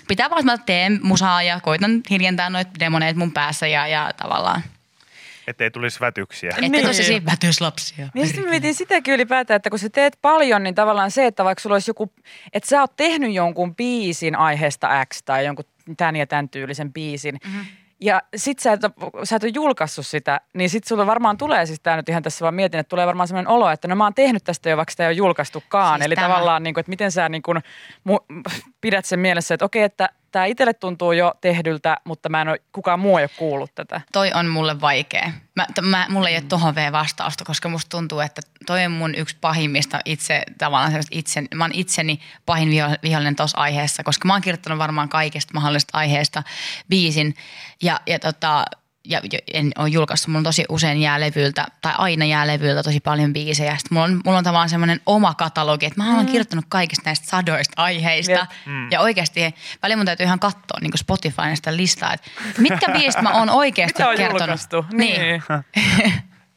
pitää 0.07 0.29
vaan, 0.29 0.39
että 0.39 0.51
mä 0.51 0.57
teen 0.57 0.99
musaa 1.03 1.43
ja 1.43 1.59
koitan 1.59 2.01
hiljentää 2.09 2.49
noita 2.49 2.71
demoneita 2.79 3.19
mun 3.19 3.31
päässä 3.31 3.67
ja, 3.67 3.87
ja 3.87 4.11
tavallaan, 4.17 4.63
Ettei 5.47 5.71
tulisi 5.71 5.99
vätyksiä. 5.99 6.49
että 6.49 6.61
Niin. 6.61 6.71
niin. 6.71 6.87
tosiaan 6.87 7.25
vätyslapsia. 7.25 8.07
Niin 8.13 8.27
sitten 8.27 8.49
mietin 8.49 8.75
sitäkin 8.75 9.13
ylipäätään, 9.13 9.55
että 9.55 9.69
kun 9.69 9.79
sä 9.79 9.89
teet 9.89 10.17
paljon, 10.21 10.63
niin 10.63 10.75
tavallaan 10.75 11.11
se, 11.11 11.25
että 11.25 11.43
vaikka 11.43 11.61
sulla 11.61 11.75
olisi 11.75 11.89
joku, 11.89 12.13
että 12.53 12.69
sä 12.69 12.81
oot 12.81 12.95
tehnyt 12.95 13.33
jonkun 13.33 13.75
biisin 13.75 14.35
aiheesta 14.35 15.05
X 15.13 15.23
tai 15.25 15.45
jonkun 15.45 15.65
tämän 15.97 16.15
ja 16.15 16.27
tämän 16.27 16.49
tyylisen 16.49 16.93
biisin, 16.93 17.39
mm-hmm. 17.45 17.65
ja 17.99 18.21
sit 18.35 18.59
sä 18.59 18.73
et, 18.73 18.81
sä 19.23 19.35
et 19.35 19.43
ole 19.43 19.51
julkaissut 19.55 20.05
sitä, 20.07 20.41
niin 20.53 20.69
sit 20.69 20.83
sulla 20.83 21.07
varmaan 21.07 21.37
tulee, 21.37 21.65
siis 21.65 21.79
tää 21.79 21.95
nyt 21.95 22.09
ihan 22.09 22.23
tässä 22.23 22.43
vaan 22.43 22.53
mietin, 22.53 22.79
että 22.79 22.89
tulee 22.89 23.07
varmaan 23.07 23.27
sellainen 23.27 23.51
olo, 23.51 23.69
että 23.69 23.87
no 23.87 23.95
mä 23.95 24.03
oon 24.03 24.13
tehnyt 24.13 24.43
tästä 24.43 24.69
jo, 24.69 24.77
vaikka 24.77 24.91
sitä 24.91 25.03
ei 25.03 25.07
ole 25.07 25.13
julkaistukaan. 25.13 25.99
Siis 25.99 26.05
Eli 26.05 26.15
tämä. 26.15 26.27
tavallaan, 26.27 26.63
niin 26.63 26.73
kuin, 26.73 26.79
että 26.81 26.89
miten 26.89 27.11
sä 27.11 27.29
niin 27.29 27.41
kuin, 27.41 27.57
mu- 28.09 28.51
pidät 28.81 29.05
sen 29.05 29.19
mielessä, 29.19 29.53
että 29.53 29.65
okei, 29.65 29.83
että 29.83 30.09
tämä 30.33 30.45
itselle 30.45 30.73
tuntuu 30.73 31.11
jo 31.11 31.33
tehdyltä, 31.41 31.97
mutta 32.05 32.29
mä 32.29 32.41
en 32.41 32.47
ole, 32.47 32.59
kukaan 32.71 32.99
muu 32.99 33.17
ei 33.17 33.23
ole 33.23 33.29
kuullut 33.37 33.75
tätä. 33.75 34.01
Toi 34.11 34.31
on 34.33 34.47
mulle 34.47 34.81
vaikea. 34.81 35.31
Mä, 35.55 35.65
t- 35.73 35.81
mä, 35.81 36.07
mulla 36.09 36.29
ei 36.29 36.35
ole 36.35 36.43
tohon 36.49 36.75
vielä 36.75 36.91
vastausta, 36.91 37.45
koska 37.45 37.69
musta 37.69 37.89
tuntuu, 37.89 38.19
että 38.19 38.41
toi 38.65 38.85
on 38.85 38.91
mun 38.91 39.15
yksi 39.15 39.37
pahimmista 39.41 39.99
itse, 40.05 40.43
tavallaan 40.57 40.93
itse, 41.11 41.43
mä 41.55 41.63
oon 41.63 41.71
itseni 41.73 42.19
pahin 42.45 42.69
viho- 42.69 42.99
vihollinen 43.03 43.35
tuossa 43.35 43.57
aiheessa, 43.57 44.03
koska 44.03 44.27
mä 44.27 44.33
oon 44.33 44.41
kirjoittanut 44.41 44.79
varmaan 44.79 45.09
kaikesta 45.09 45.53
mahdollisesta 45.53 45.97
aiheesta 45.97 46.43
biisin 46.89 47.35
ja, 47.81 47.99
ja 48.07 48.19
tota, 48.19 48.65
ja 49.05 49.21
en 49.53 49.71
ole 49.77 49.89
julkaissut, 49.89 50.27
mulla 50.27 50.37
on 50.37 50.43
tosi 50.43 50.65
usein 50.69 51.01
jää 51.01 51.19
levyltä, 51.19 51.65
tai 51.81 51.93
aina 51.97 52.25
jää 52.25 52.47
levyltä 52.47 52.83
tosi 52.83 52.99
paljon 52.99 53.33
biisejä. 53.33 53.77
Sitten 53.77 53.95
mulla 53.95 54.05
on, 54.05 54.21
mulla 54.25 54.37
on 54.37 54.43
tavallaan 54.43 54.69
semmoinen 54.69 55.01
oma 55.05 55.33
katalogi, 55.33 55.85
että 55.85 56.03
mä 56.03 56.15
olen 56.15 56.25
kirjoittanut 56.25 56.65
kaikista 56.69 57.01
näistä 57.05 57.27
sadoista 57.27 57.73
aiheista. 57.81 58.31
Jep. 58.31 58.49
Mm. 58.65 58.91
Ja 58.91 58.99
oikeasti 59.01 59.55
välillä 59.83 59.97
mun 59.97 60.05
täytyy 60.05 60.25
ihan 60.25 60.39
katsoa 60.39 60.79
niin 60.81 60.91
Spotifyn 60.95 61.55
sitä 61.55 61.77
listaa, 61.77 62.13
että 62.13 62.29
mitkä 62.57 62.91
biisit 62.91 63.21
mä 63.21 63.31
oon 63.39 63.49
oikeasti 63.49 63.99
Mitä 63.99 64.09
on 64.09 64.17
kertonut. 64.17 64.41
julkaistu? 64.41 64.85
Niin. 64.93 65.43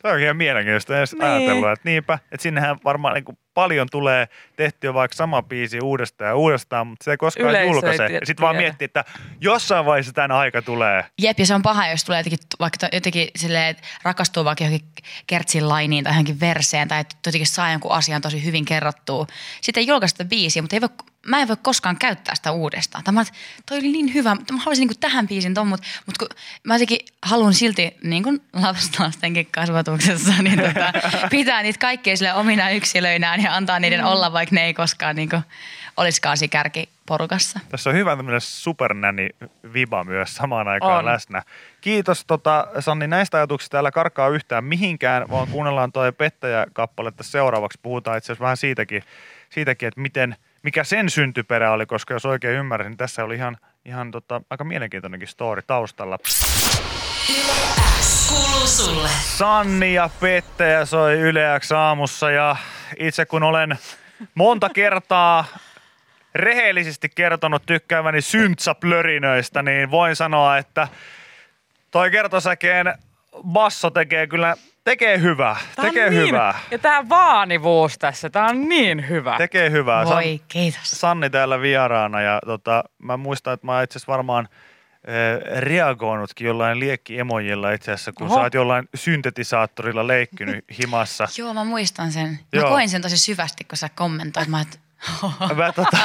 Se 0.02 0.08
on 0.08 0.20
ihan 0.20 0.36
mielenkiintoista 0.36 0.98
edes 0.98 1.12
Niin. 1.12 1.20
niin. 1.22 1.32
ajatella, 1.32 1.72
että 1.72 1.88
niinpä, 1.88 2.14
että 2.32 2.42
sinnehän 2.42 2.76
varmaan 2.84 3.14
niin 3.14 3.24
kuin 3.24 3.38
paljon 3.56 3.88
tulee 3.90 4.28
tehtyä 4.56 4.94
vaikka 4.94 5.16
sama 5.16 5.42
biisi 5.42 5.80
uudestaan 5.80 6.28
ja 6.28 6.36
uudestaan, 6.36 6.86
mutta 6.86 7.04
se 7.04 7.10
ei 7.10 7.16
koskaan 7.16 7.50
Yleisö 7.50 7.62
ei 7.64 7.70
julkaise. 7.72 8.06
tie- 8.08 8.20
Sitten 8.24 8.42
vaan 8.44 8.56
miettii, 8.56 8.84
että 8.84 9.04
jossain 9.40 9.84
vaiheessa 9.86 10.12
tämän 10.12 10.32
aika 10.32 10.62
tulee. 10.62 11.04
Jep, 11.22 11.38
ja 11.38 11.46
se 11.46 11.54
on 11.54 11.62
paha, 11.62 11.88
jos 11.88 12.04
tulee 12.04 12.20
jotenkin, 12.20 12.38
vaikka 12.60 12.78
to- 12.78 12.96
jotenkin 12.96 13.28
silleen, 13.36 13.66
että 13.66 13.82
rakastuu 14.02 14.44
vaikka 14.44 14.64
johonkin 14.64 14.88
kertsin 15.26 15.68
lainiin 15.68 16.04
tai 16.04 16.12
johonkin 16.12 16.40
verseen 16.40 16.88
tai 16.88 17.00
että 17.00 17.16
jotenkin 17.26 17.46
saa 17.46 17.70
jonkun 17.70 17.92
asian 17.92 18.22
tosi 18.22 18.44
hyvin 18.44 18.64
kerrottua. 18.64 19.26
Sitten 19.60 19.80
ei 19.80 19.86
julkaista 19.86 20.24
biisiä, 20.24 20.62
mutta 20.62 20.76
ei 20.76 20.80
voi, 20.80 20.88
mä 21.26 21.40
en 21.40 21.48
voi 21.48 21.56
koskaan 21.62 21.96
käyttää 21.96 22.34
sitä 22.34 22.52
uudestaan. 22.52 23.04
Tämä, 23.04 23.24
toi 23.66 23.78
oli 23.78 23.88
niin 23.88 24.14
hyvä, 24.14 24.34
mutta 24.34 24.52
mä 24.52 24.58
haluaisin 24.58 24.88
niin 24.88 25.00
tähän 25.00 25.28
biisin 25.28 25.54
ton, 25.54 25.68
mutta, 25.68 25.86
mutta 26.06 26.26
kun 26.26 26.36
mä 26.64 26.74
jotenkin 26.74 26.98
haluan 27.22 27.54
silti 27.54 27.96
niin 28.02 28.22
kuin 28.22 28.42
lastenkin 28.98 29.48
kasvatuksessa, 29.50 30.32
niin 30.42 30.60
tota, 30.62 30.92
pitää 31.30 31.62
niitä 31.62 31.78
kaikkia 31.78 32.16
sille 32.16 32.34
omina 32.34 32.70
yksilöinään 32.70 33.42
ja 33.42 33.54
antaa 33.56 33.78
niiden 33.80 34.00
Mm. 34.00 34.06
olla, 34.06 34.32
vaikka 34.32 34.54
ne 34.54 34.64
ei 34.64 34.74
koskaan 34.74 35.16
niin 35.16 35.28
kuin, 35.28 35.42
olisikaan 35.96 36.36
siinä 36.36 36.50
kärkiporukassa. 36.50 37.60
Tässä 37.68 37.90
on 37.90 37.96
hyvä 37.96 38.16
tämmöinen 38.16 38.40
supernäni 38.40 39.28
viba 39.72 40.04
myös 40.04 40.34
samaan 40.34 40.68
aikaan 40.68 40.98
On. 40.98 41.04
läsnä. 41.04 41.42
Kiitos 41.80 42.24
tota, 42.26 42.66
Sanni 42.80 43.06
näistä 43.06 43.36
ajatuksista. 43.36 43.74
Täällä 43.74 43.90
karkaa 43.90 44.28
yhtään 44.28 44.64
mihinkään, 44.64 45.28
vaan 45.30 45.48
kuunnellaan 45.48 45.92
toi 45.92 46.12
pettäjä-kappale 46.12 47.12
tässä 47.12 47.32
seuraavaksi. 47.32 47.78
Puhutaan 47.82 48.18
itse 48.18 48.26
asiassa 48.32 48.42
vähän 48.42 48.56
siitäkin, 48.56 49.02
siitäkin 49.50 49.88
että 49.88 50.00
miten, 50.00 50.36
mikä 50.66 50.84
sen 50.84 51.10
syntyperä 51.10 51.72
oli, 51.72 51.86
koska 51.86 52.14
jos 52.14 52.26
oikein 52.26 52.58
ymmärsin, 52.58 52.90
niin 52.90 52.96
tässä 52.96 53.24
oli 53.24 53.34
ihan, 53.34 53.56
ihan 53.84 54.10
tota, 54.10 54.40
aika 54.50 54.64
mielenkiintoinenkin 54.64 55.28
story 55.28 55.62
taustalla. 55.62 56.18
Sanni 59.36 59.94
ja 59.94 60.10
Pettäjä 60.20 60.84
soi 60.84 61.14
Yle 61.14 61.60
X 61.60 61.72
aamussa 61.72 62.30
ja 62.30 62.56
itse 62.98 63.26
kun 63.26 63.42
olen 63.42 63.78
monta 64.34 64.68
kertaa 64.68 65.44
rehellisesti 66.34 67.08
kertonut 67.08 67.62
tykkääväni 67.66 68.20
syntsaplörinöistä, 68.20 69.62
niin 69.62 69.90
voin 69.90 70.16
sanoa, 70.16 70.58
että 70.58 70.88
toi 71.90 72.10
kertosäkeen 72.10 72.94
basso 73.42 73.90
tekee 73.90 74.26
kyllä, 74.26 74.56
tekee 74.90 75.20
hyvää, 75.20 75.56
Tää 75.76 75.84
tekee 75.84 76.10
niin, 76.10 76.26
hyvää, 76.26 76.58
Ja 76.70 76.78
tämä 76.78 77.08
vaanivuus 77.08 77.98
tässä, 77.98 78.30
tämä 78.30 78.46
on 78.48 78.68
niin 78.68 79.08
hyvä. 79.08 79.34
tekee 79.38 79.70
hyvää. 79.70 80.04
San- 80.04 80.14
Voi, 80.14 80.40
kiitos. 80.48 80.80
Sanni 80.84 81.30
täällä 81.30 81.60
vieraana 81.60 82.20
ja 82.20 82.38
tota, 82.46 82.84
mä 82.98 83.16
muistan, 83.16 83.54
että 83.54 83.66
mä 83.66 83.82
itse 83.82 83.98
asiassa 83.98 84.12
varmaan 84.12 84.48
eh, 85.04 85.60
reagoinutkin 85.60 86.46
jollain 86.46 86.80
liekki-emojilla 86.80 87.72
itse 87.72 87.92
asiassa, 87.92 88.12
kun 88.12 88.26
Oho. 88.26 88.34
sä 88.36 88.40
oot 88.40 88.54
jollain 88.54 88.88
syntetisaattorilla 88.94 90.06
leikkynyt 90.06 90.64
himassa. 90.82 91.28
Joo, 91.38 91.54
mä 91.54 91.64
muistan 91.64 92.12
sen. 92.12 92.28
Mä 92.28 92.38
Joo. 92.52 92.68
koin 92.70 92.88
sen 92.88 93.02
tosi 93.02 93.18
syvästi, 93.18 93.64
kun 93.64 93.76
sä 93.78 93.88
kommentoit. 93.94 94.48
Mä, 94.48 94.60
et, 94.60 94.80
Mä, 95.56 95.72
tota, 95.72 95.96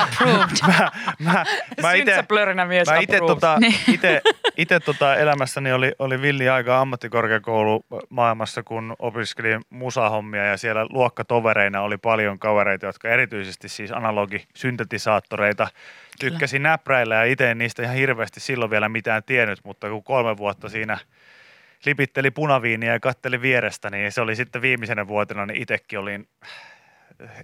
mä, 0.67 0.91
mä, 1.19 1.45
mä 1.81 1.93
ite, 2.01 2.25
mies 2.67 2.87
mä 2.87 2.97
ite, 2.99 3.19
tota, 3.19 3.57
Niin. 3.59 3.75
ite, 3.87 4.21
ite 4.57 4.79
tota 4.79 5.15
elämässäni 5.15 5.73
oli, 5.73 5.91
oli 5.99 6.21
villi 6.21 6.49
aika 6.49 6.81
ammattikorkeakoulu 6.81 7.85
maailmassa, 8.09 8.63
kun 8.63 8.95
opiskelin 8.99 9.61
musahommia 9.69 10.45
ja 10.45 10.57
siellä 10.57 10.85
luokkatovereina 10.89 11.81
oli 11.81 11.97
paljon 11.97 12.39
kavereita, 12.39 12.85
jotka 12.85 13.09
erityisesti 13.09 13.69
siis 13.69 13.91
analogisyntetisaattoreita 13.91 15.67
tykkäsi 16.19 16.59
näpräillä 16.59 17.15
ja 17.15 17.23
itse 17.23 17.55
niistä 17.55 17.83
ihan 17.83 17.95
hirveästi 17.95 18.39
silloin 18.39 18.71
vielä 18.71 18.89
mitään 18.89 19.23
tiennyt, 19.23 19.59
mutta 19.63 19.89
kun 19.89 20.03
kolme 20.03 20.37
vuotta 20.37 20.69
siinä 20.69 20.97
lipitteli 21.85 22.31
punaviiniä 22.31 22.93
ja 22.93 22.99
katteli 22.99 23.41
vierestä, 23.41 23.89
niin 23.89 24.11
se 24.11 24.21
oli 24.21 24.35
sitten 24.35 24.61
viimeisenä 24.61 25.07
vuotena, 25.07 25.45
niin 25.45 25.61
itsekin 25.61 25.99
olin 25.99 26.27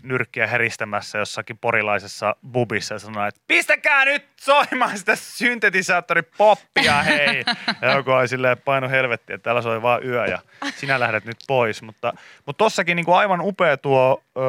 nyrkkiä 0.03 0.47
heristämässä 0.47 1.17
jossakin 1.17 1.57
porilaisessa 1.57 2.35
bubissa 2.51 2.95
ja 2.95 2.99
sanoi, 2.99 3.27
että 3.27 3.41
pistäkää 3.47 4.05
nyt 4.05 4.25
soimaan 4.35 4.97
sitä 4.97 5.15
syntetisaattoripoppia, 5.15 7.03
hei. 7.03 7.43
Ja 7.81 7.93
joku 7.93 8.11
oli 8.11 8.27
silleen 8.27 8.57
paino 8.57 8.89
helvettiä, 8.89 9.35
että 9.35 9.43
täällä 9.43 9.61
soi 9.61 9.81
vaan 9.81 10.05
yö 10.05 10.25
ja 10.25 10.39
sinä 10.75 10.99
lähdet 10.99 11.25
nyt 11.25 11.37
pois. 11.47 11.81
Mutta, 11.81 12.13
mutta 12.45 12.57
tossakin 12.57 12.95
niin 12.95 13.05
kuin 13.05 13.17
aivan 13.17 13.41
upea 13.41 13.77
tuo 13.77 14.23
ö, 14.37 14.41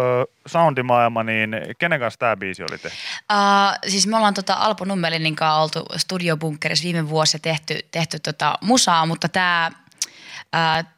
soundimaailma, 0.47 1.23
niin 1.23 1.57
kenen 1.79 2.01
kanssa 2.01 2.19
tämä 2.19 2.37
biisi 2.37 2.63
oli 2.63 2.79
tehty? 2.79 2.99
Uh, 3.33 3.91
siis 3.91 4.07
me 4.07 4.17
ollaan 4.17 4.35
tota 4.35 4.55
Alpo 4.55 4.85
Nummelinin 4.85 5.37
kanssa 5.37 5.55
oltu 5.55 5.87
studiobunkerissa 5.97 6.85
viime 6.85 7.09
vuosi 7.09 7.39
tehty, 7.39 7.79
tehty 7.91 8.19
tota 8.19 8.59
musaa, 8.61 9.07
mutta 9.07 9.29
tämä 9.29 9.71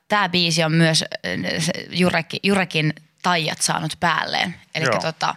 tää 0.08 0.28
biisi 0.28 0.64
on 0.64 0.72
myös 0.72 1.04
Jurekin, 1.90 2.40
Jurekin 2.42 2.94
taijat 3.22 3.62
saanut 3.62 3.96
päälleen. 4.00 4.60
Eli 4.74 4.86
tota, 5.02 5.34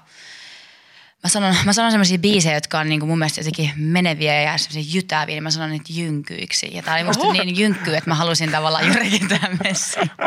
mä 1.24 1.30
sanon, 1.30 1.56
mä 1.65 1.74
sanon 1.74 1.92
semmoisia 1.92 2.18
biisejä, 2.18 2.56
jotka 2.56 2.80
on 2.80 2.89
niinku 2.89 3.06
mun 3.06 3.20
mielestä 3.20 3.39
jotenkin 3.39 3.72
meneviä 3.75 4.42
ja 4.42 4.58
semmoisia 4.58 4.96
jytäviä, 4.96 5.36
niin 5.36 5.44
mä 5.44 5.51
sanon 5.51 5.70
niitä 5.70 5.86
jynkyiksi. 5.89 6.70
Ja 6.75 6.84
tää 6.84 6.96
oli 6.96 7.03
musta 7.03 7.24
Oho. 7.24 7.34
niin 7.34 7.58
jynkky, 7.58 7.96
että 7.96 8.10
mä 8.10 8.15
halusin 8.15 8.51
tavallaan 8.51 8.88
juurikin 8.88 9.27
tämän. 9.27 9.60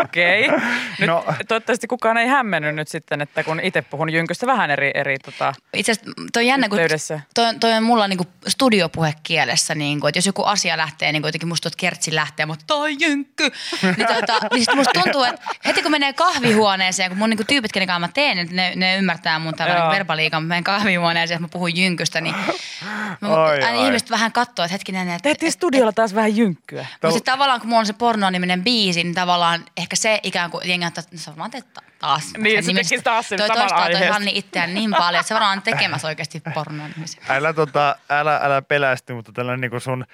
Okei. 0.05 0.49
Okay. 0.49 0.61
no. 1.07 1.25
Toivottavasti 1.49 1.87
kukaan 1.87 2.17
ei 2.17 2.27
hämmennyt 2.27 2.75
nyt 2.75 2.89
sitten, 2.89 3.21
että 3.21 3.45
kun 3.45 3.61
itse 3.61 3.83
puhun 3.83 4.13
jynkystä 4.13 4.47
vähän 4.47 4.71
eri, 4.71 4.91
eri 4.95 5.19
tota, 5.19 5.55
Itse 5.75 5.93
asiassa 5.93 6.13
toi 6.33 6.43
on 6.43 6.47
jännä, 6.47 6.69
kun 6.69 6.79
toi, 7.35 7.55
toi 7.61 7.73
on 7.73 7.83
mulla 7.83 8.09
niinku 8.09 8.27
studiopuhekielessä, 8.49 9.75
niinku, 9.75 10.07
että 10.07 10.19
jos 10.19 10.27
joku 10.27 10.43
asia 10.43 10.77
lähtee, 10.77 11.13
niin 11.13 11.23
jotenkin 11.23 11.49
musta 11.49 11.71
tuot 11.71 11.77
kertsi 11.77 12.15
lähtee, 12.15 12.47
mutta 12.47 12.65
toi 12.67 12.97
jynkky. 13.01 13.51
niin, 13.83 14.09
tota, 14.15 14.39
niin 14.53 14.65
sit 14.65 14.75
musta 14.75 15.01
tuntuu, 15.03 15.23
että 15.23 15.43
heti 15.65 15.83
kun 15.83 15.91
menee 15.91 16.13
kahvihuoneeseen, 16.13 17.11
kun 17.11 17.19
mun 17.19 17.31
niinku 17.31 17.45
tyypit, 17.45 17.73
kenen 17.73 17.87
kanssa 17.87 18.01
mä 18.01 18.09
teen, 18.09 18.39
että 18.39 18.55
ne, 18.55 18.73
ne 18.77 18.97
ymmärtää 18.97 19.39
mun 19.39 19.55
tällainen 19.55 19.91
verbaliikan, 19.91 20.43
mä 20.87 20.91
menen 20.91 20.97
kahvihuoneeseen, 20.97 21.37
että 21.37 21.45
mä 21.45 21.53
puhun 21.53 21.77
jynkystä, 21.77 22.21
niin 22.21 22.35
mä, 23.21 23.29
oi, 23.29 23.63
aina 23.63 23.79
oi. 23.79 23.87
ihmiset 23.87 24.11
vähän 24.11 24.33
katsoo, 24.33 24.65
että 24.65 24.73
hetkinen. 24.73 25.09
Että, 25.09 25.23
Tehtiin 25.23 25.53
studiolla 25.53 25.93
taas 25.93 26.15
vähän 26.15 26.37
jynkkyä. 26.37 26.87
Mutta 26.93 27.11
sitten 27.11 27.33
tavallaan 27.33 27.61
kun 27.61 27.69
mulla 27.69 27.81
on 27.81 27.87
se 27.87 27.93
porno-niminen 27.93 28.65
biisi, 28.65 29.05
niin 29.05 29.15
tavallaan 29.15 29.65
ehkä 29.77 29.97
se 29.97 30.21
ikään 30.23 30.51
kuin 30.51 30.69
jengi 30.69 30.87
että 30.87 31.03
se 31.15 31.31
varmaan 31.31 31.51
teet 31.51 31.67
taas. 31.99 32.33
Niin, 32.39 32.65
se 32.65 32.73
tekisi 32.73 33.03
taas 33.03 33.29
sen 33.29 33.39
toi 33.39 33.49
toistaa 33.49 33.91
toi 33.91 34.07
Hanni 34.07 34.33
itseään 34.35 34.75
niin 34.75 34.91
paljon, 34.91 35.21
että 35.21 35.29
se 35.29 35.35
varmaan 35.35 35.63
tekemässä 35.63 36.09
oikeasti 36.09 36.43
pornoa. 36.55 36.87
Älä, 37.29 37.53
tota, 37.53 37.97
älä, 38.11 38.41
älä 38.43 38.63
pelästy, 38.63 39.15
mutta 39.15 39.33
tällainen 39.33 39.61
niin 39.61 39.71
kuin 39.71 39.81
sun 39.81 40.05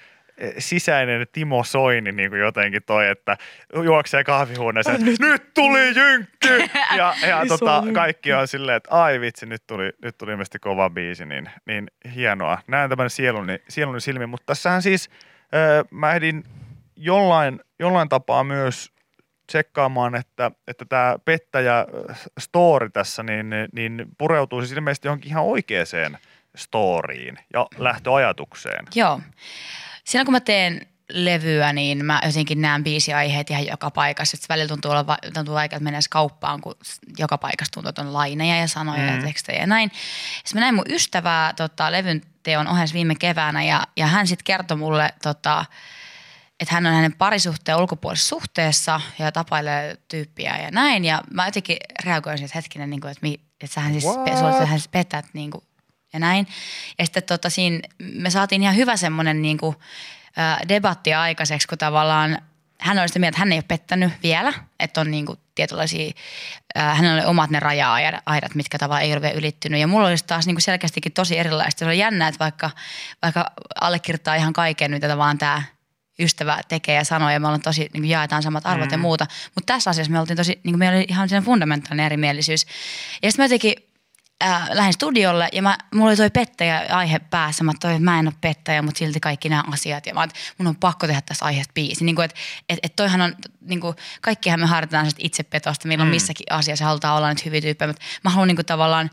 sisäinen 0.59 1.27
Timo 1.33 1.65
Soini 1.65 2.13
niin 2.13 2.31
kuin 2.31 2.41
jotenkin 2.41 2.83
toi, 2.83 3.09
että 3.09 3.37
juoksee 3.85 4.25
kahvihuoneeseen, 4.25 5.05
nyt. 5.05 5.21
nyt 5.21 5.55
tuli 5.55 5.95
jynkky! 5.97 6.69
Ja, 6.97 7.15
ja 7.29 7.47
tota, 7.49 7.85
kaikki 7.95 8.33
on 8.33 8.49
silleen, 8.49 8.77
että 8.77 8.91
ai 8.91 9.21
vitsi, 9.21 9.47
nyt 9.47 9.63
tuli, 9.67 9.93
nyt 10.03 10.19
tuli 10.19 10.31
ilmeisesti 10.31 10.59
kova 10.59 10.91
biisi, 10.91 11.27
niin, 11.27 11.51
niin 11.67 11.87
hienoa. 12.15 12.59
Näen 12.67 12.91
tämän 12.91 13.11
sieluni, 13.11 13.59
sieluni 13.69 14.01
silmin, 14.01 14.29
mutta 14.29 14.47
tässähän 14.47 14.83
siis 14.83 15.11
äh, 15.55 15.85
mä 15.91 16.13
ehdin 16.13 16.45
jollain, 16.97 17.61
jollain 17.79 18.09
tapaa 18.09 18.45
myös 18.45 18.93
tsekkaamaan, 19.47 20.15
että, 20.15 20.51
että 20.69 20.85
tämä 20.85 21.17
pettäjä 21.25 21.87
story 22.39 22.91
tässä 22.91 23.23
niin, 23.23 23.51
niin 23.73 24.07
pureutuu 24.19 24.61
siis 24.61 24.73
ilmeisesti 24.73 25.09
johonkin 25.09 25.31
ihan 25.31 25.45
oikeaan 25.45 26.19
storiin 26.57 27.39
ja 27.53 27.67
lähtöajatukseen. 27.79 28.85
Joo. 28.95 29.21
Siinä 30.05 30.25
kun 30.25 30.33
mä 30.33 30.41
teen 30.41 30.87
levyä, 31.13 31.73
niin 31.73 32.05
mä 32.05 32.21
jotenkin 32.27 32.61
näen 32.61 32.85
biisiaiheet 32.85 33.51
ihan 33.51 33.67
joka 33.67 33.91
paikassa. 33.91 34.37
Sitten 34.37 34.55
välillä 34.55 34.69
tuntuu, 34.69 34.91
olla, 34.91 35.17
tuntuu 35.35 35.55
aika, 35.55 35.77
että 35.77 35.85
mennään 35.85 36.03
kauppaan, 36.11 36.61
kun 36.61 36.75
joka 37.19 37.39
paikassa 37.39 37.73
tuntuu, 37.73 37.89
että 37.89 38.03
on 38.03 38.13
laineja 38.13 38.57
ja 38.57 38.69
sanoja 38.69 39.03
mm. 39.03 39.17
ja 39.17 39.23
tekstejä 39.23 39.61
ja 39.61 39.67
näin. 39.67 39.91
Sitten 40.45 40.55
mä 40.55 40.61
näin 40.61 40.75
mun 40.75 40.85
ystävää 40.89 41.53
tota, 41.53 41.93
levyn 41.93 42.23
teon 42.43 42.69
ohessa 42.69 42.95
viime 42.95 43.15
keväänä 43.15 43.65
ja, 43.65 43.87
ja 43.97 44.07
hän 44.07 44.27
sitten 44.27 44.45
kertoi 44.45 44.77
mulle, 44.77 45.15
tota, 45.23 45.65
että 46.61 46.75
hän 46.75 46.87
on 46.87 46.95
hänen 46.95 47.17
parisuhteen 47.17 47.79
ulkopuolisessa 47.79 48.29
suhteessa 48.29 49.01
ja 49.19 49.33
tapailee 49.33 49.97
tyyppiä 50.09 50.59
ja 50.59 50.71
näin. 50.71 51.05
Ja 51.05 51.23
mä 51.31 51.47
jotenkin 51.47 51.77
reagoin 52.05 52.39
siihen, 52.39 52.47
että 52.47 52.59
hetkinen, 52.59 52.91
niin 52.91 53.01
kuin, 53.01 53.11
että, 53.11 53.23
mi, 53.23 53.35
että 53.61 53.75
sähän 53.75 53.93
siis, 53.93 54.05
sulle, 54.05 54.67
hän 54.67 54.79
siis 54.79 54.89
petät 54.89 55.27
niin 55.33 55.51
kuin, 55.51 55.65
ja 56.13 56.19
näin. 56.19 56.47
Ja 56.99 57.05
sitten 57.05 57.23
tota, 57.23 57.51
siinä 57.51 57.81
me 57.99 58.31
saatiin 58.31 58.63
ihan 58.63 58.77
hyvä 58.77 58.97
semmoinen 58.97 59.43
niin 59.43 59.59
kuin, 59.59 59.77
debattia 60.69 61.21
aikaiseksi, 61.21 61.69
kun 61.69 61.79
tavallaan 61.79 62.39
hän 62.83 62.99
oli 62.99 63.09
sitä 63.09 63.19
mieltä, 63.19 63.35
että 63.35 63.41
hän 63.41 63.53
ei 63.53 63.57
ole 63.57 63.65
pettänyt 63.69 64.13
vielä, 64.23 64.53
että 64.81 65.01
on 65.01 65.11
niin 65.11 65.27
kuin 65.27 65.39
tietynlaisia, 65.55 66.13
äh, 66.77 66.97
hänellä 66.97 67.23
oli 67.23 67.31
omat 67.31 67.51
ne 67.51 67.61
raja-aidat, 67.61 68.55
mitkä 68.55 68.79
tavallaan 68.79 69.03
ei 69.03 69.13
ole 69.13 69.23
vielä 69.23 69.35
ylittynyt. 69.35 69.81
Ja 69.81 69.87
mulla 69.87 70.09
olisi 70.09 70.25
taas 70.25 70.47
niin 70.47 70.55
kuin 70.55 70.63
selkeästikin 70.63 71.13
tosi 71.13 71.39
erilaista. 71.39 71.79
Se 71.79 71.85
oli 71.85 71.99
jännä, 71.99 72.29
että 72.29 72.39
vaikka, 72.39 72.71
vaikka 73.23 73.47
allekirjoittaa 73.81 74.35
ihan 74.35 74.53
kaiken, 74.53 74.91
mitä 74.91 75.17
vaan 75.17 75.39
tämä 75.39 75.63
ystävä 76.19 76.61
tekee 76.69 76.95
ja 76.95 77.05
sanoo, 77.05 77.31
ja 77.31 77.41
me 77.41 77.47
ollaan 77.47 77.63
tosi, 77.63 77.81
niin 77.81 78.03
kuin 78.03 78.09
jaetaan 78.09 78.43
samat 78.43 78.67
arvot 78.67 78.89
mm. 78.89 78.93
ja 78.93 78.99
muuta. 78.99 79.27
Mutta 79.55 79.73
tässä 79.73 79.91
asiassa 79.91 80.13
me 80.13 80.21
oltiin 80.21 80.37
tosi, 80.37 80.61
niin 80.65 80.73
kuin 80.73 80.79
meillä 80.79 80.97
oli 80.97 81.07
ihan 81.09 81.29
sen 81.29 81.43
fundamentaalinen 81.43 82.07
erimielisyys. 82.07 82.67
Ja 83.23 83.31
sitten 83.31 83.43
mä 83.43 83.45
jotenkin 83.45 83.92
äh, 84.43 84.69
lähdin 84.73 84.93
studiolle 84.93 85.49
ja 85.53 85.63
mä, 85.63 85.79
mulla 85.95 86.11
oli 86.11 86.17
toi 86.17 86.31
pettäjä 86.31 86.87
aihe 86.91 87.19
päässä. 87.19 87.65
Mä 87.65 87.73
toin, 87.81 87.95
että 87.95 88.05
mä 88.05 88.19
en 88.19 88.27
ole 88.27 88.35
pettäjä, 88.41 88.83
mutta 88.83 88.99
silti 88.99 89.21
kaikki 89.21 89.49
nämä 89.49 89.65
asiat. 89.73 90.07
Ja 90.07 90.15
mä 90.15 90.25
että 90.25 90.39
mun 90.59 90.67
on 90.67 90.77
pakko 90.77 91.07
tehdä 91.07 91.21
tässä 91.21 91.45
aiheesta 91.45 91.73
biisi. 91.75 92.05
Niin 92.05 92.15
kuin, 92.17 92.25
että 92.25 92.37
et, 92.69 92.79
et 92.83 92.97
toihan 92.97 93.21
on, 93.21 93.35
niin 93.61 93.81
kuin, 93.81 93.97
kaikkihan 94.21 94.61
me 94.61 94.67
harjoitetaan 94.67 95.11
itsepetosta, 95.19 95.89
milloin 95.89 96.09
mm. 96.09 96.15
missäkin 96.15 96.47
asiassa 96.51 96.85
halutaan 96.85 97.17
olla 97.17 97.29
nyt 97.29 97.45
hyviä 97.45 97.61
tyyppejä. 97.61 97.89
Mutta 97.89 98.03
mä 98.25 98.31
haluan 98.31 98.49
niin 98.49 98.57
kuin, 98.57 98.67
tavallaan, 98.67 99.11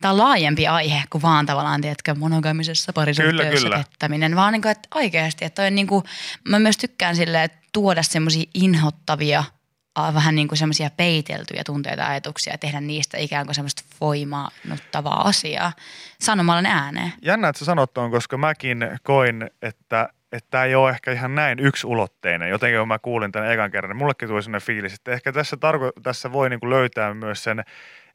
tämä 0.00 0.12
on 0.12 0.18
laajempi 0.18 0.66
aihe 0.66 1.02
kuin 1.10 1.22
vaan 1.22 1.46
tavallaan, 1.46 1.80
tiedätkö, 1.80 2.14
monogamisessa 2.14 2.92
parisuhteessa 2.92 3.68
pettäminen. 3.68 4.36
Vaan 4.36 4.52
niin 4.52 4.62
kuin, 4.62 4.72
että 4.72 4.88
oikeasti, 4.94 5.44
että 5.44 5.62
toi 5.62 5.66
on 5.66 5.74
niin 5.74 5.86
kuin, 5.86 6.04
mä 6.48 6.58
myös 6.58 6.76
tykkään 6.76 7.16
silleen, 7.16 7.44
että 7.44 7.58
tuoda 7.72 8.02
semmoisia 8.02 8.44
inhottavia– 8.54 9.44
vähän 9.96 10.34
niin 10.34 10.48
kuin 10.48 10.58
semmoisia 10.58 10.90
peiteltyjä 10.96 11.64
tunteita 11.64 12.02
ja 12.02 12.08
ajatuksia 12.08 12.52
ja 12.52 12.58
tehdä 12.58 12.80
niistä 12.80 13.18
ikään 13.18 13.46
kuin 13.46 13.54
semmoista 13.54 13.82
voimaannuttavaa 14.00 15.28
asiaa 15.28 15.72
sanomalla 16.20 16.62
ne 16.62 16.70
ääneen. 16.70 17.12
Jännä, 17.22 17.48
että 17.48 17.58
sä 17.58 17.64
sanot 17.64 17.94
tuon, 17.94 18.10
koska 18.10 18.38
mäkin 18.38 18.78
koin, 19.02 19.50
että 19.62 20.08
että 20.32 20.50
tämä 20.50 20.64
ei 20.64 20.74
ole 20.74 20.90
ehkä 20.90 21.12
ihan 21.12 21.34
näin 21.34 21.58
yksulotteinen. 21.58 22.48
Jotenkin 22.50 22.78
kun 22.78 22.88
mä 22.88 22.98
kuulin 22.98 23.32
tämän 23.32 23.52
ekan 23.52 23.70
kerran, 23.70 23.90
niin 23.90 23.96
mullekin 23.96 24.28
tuli 24.28 24.42
sellainen 24.42 24.66
fiilis, 24.66 24.94
että 24.94 25.12
ehkä 25.12 25.32
tässä, 25.32 25.56
tarko- 25.56 26.00
tässä 26.02 26.32
voi 26.32 26.50
niinku 26.50 26.70
löytää 26.70 27.14
myös 27.14 27.44
sen 27.44 27.64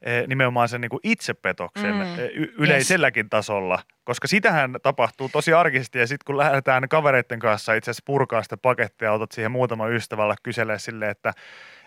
Eh, 0.02 0.26
nimenomaan 0.26 0.68
sen 0.68 0.80
niin 0.80 0.88
kuin 0.88 1.00
itsepetoksen 1.02 1.94
mm. 1.94 2.18
Y- 2.34 2.52
yleiselläkin 2.58 3.24
yes. 3.24 3.30
tasolla, 3.30 3.78
koska 4.04 4.28
sitähän 4.28 4.76
tapahtuu 4.82 5.28
tosi 5.28 5.52
arkisesti 5.52 5.98
ja 5.98 6.06
sitten 6.06 6.24
kun 6.26 6.36
lähdetään 6.36 6.88
kavereiden 6.88 7.38
kanssa 7.38 7.74
itse 7.74 7.90
asiassa 7.90 8.02
purkaa 8.06 8.42
sitä 8.42 8.56
pakettia, 8.56 9.12
otat 9.12 9.32
siihen 9.32 9.50
muutama 9.50 9.88
ystävällä 9.88 10.34
kyselee 10.42 10.78
silleen, 10.78 11.10
että 11.10 11.32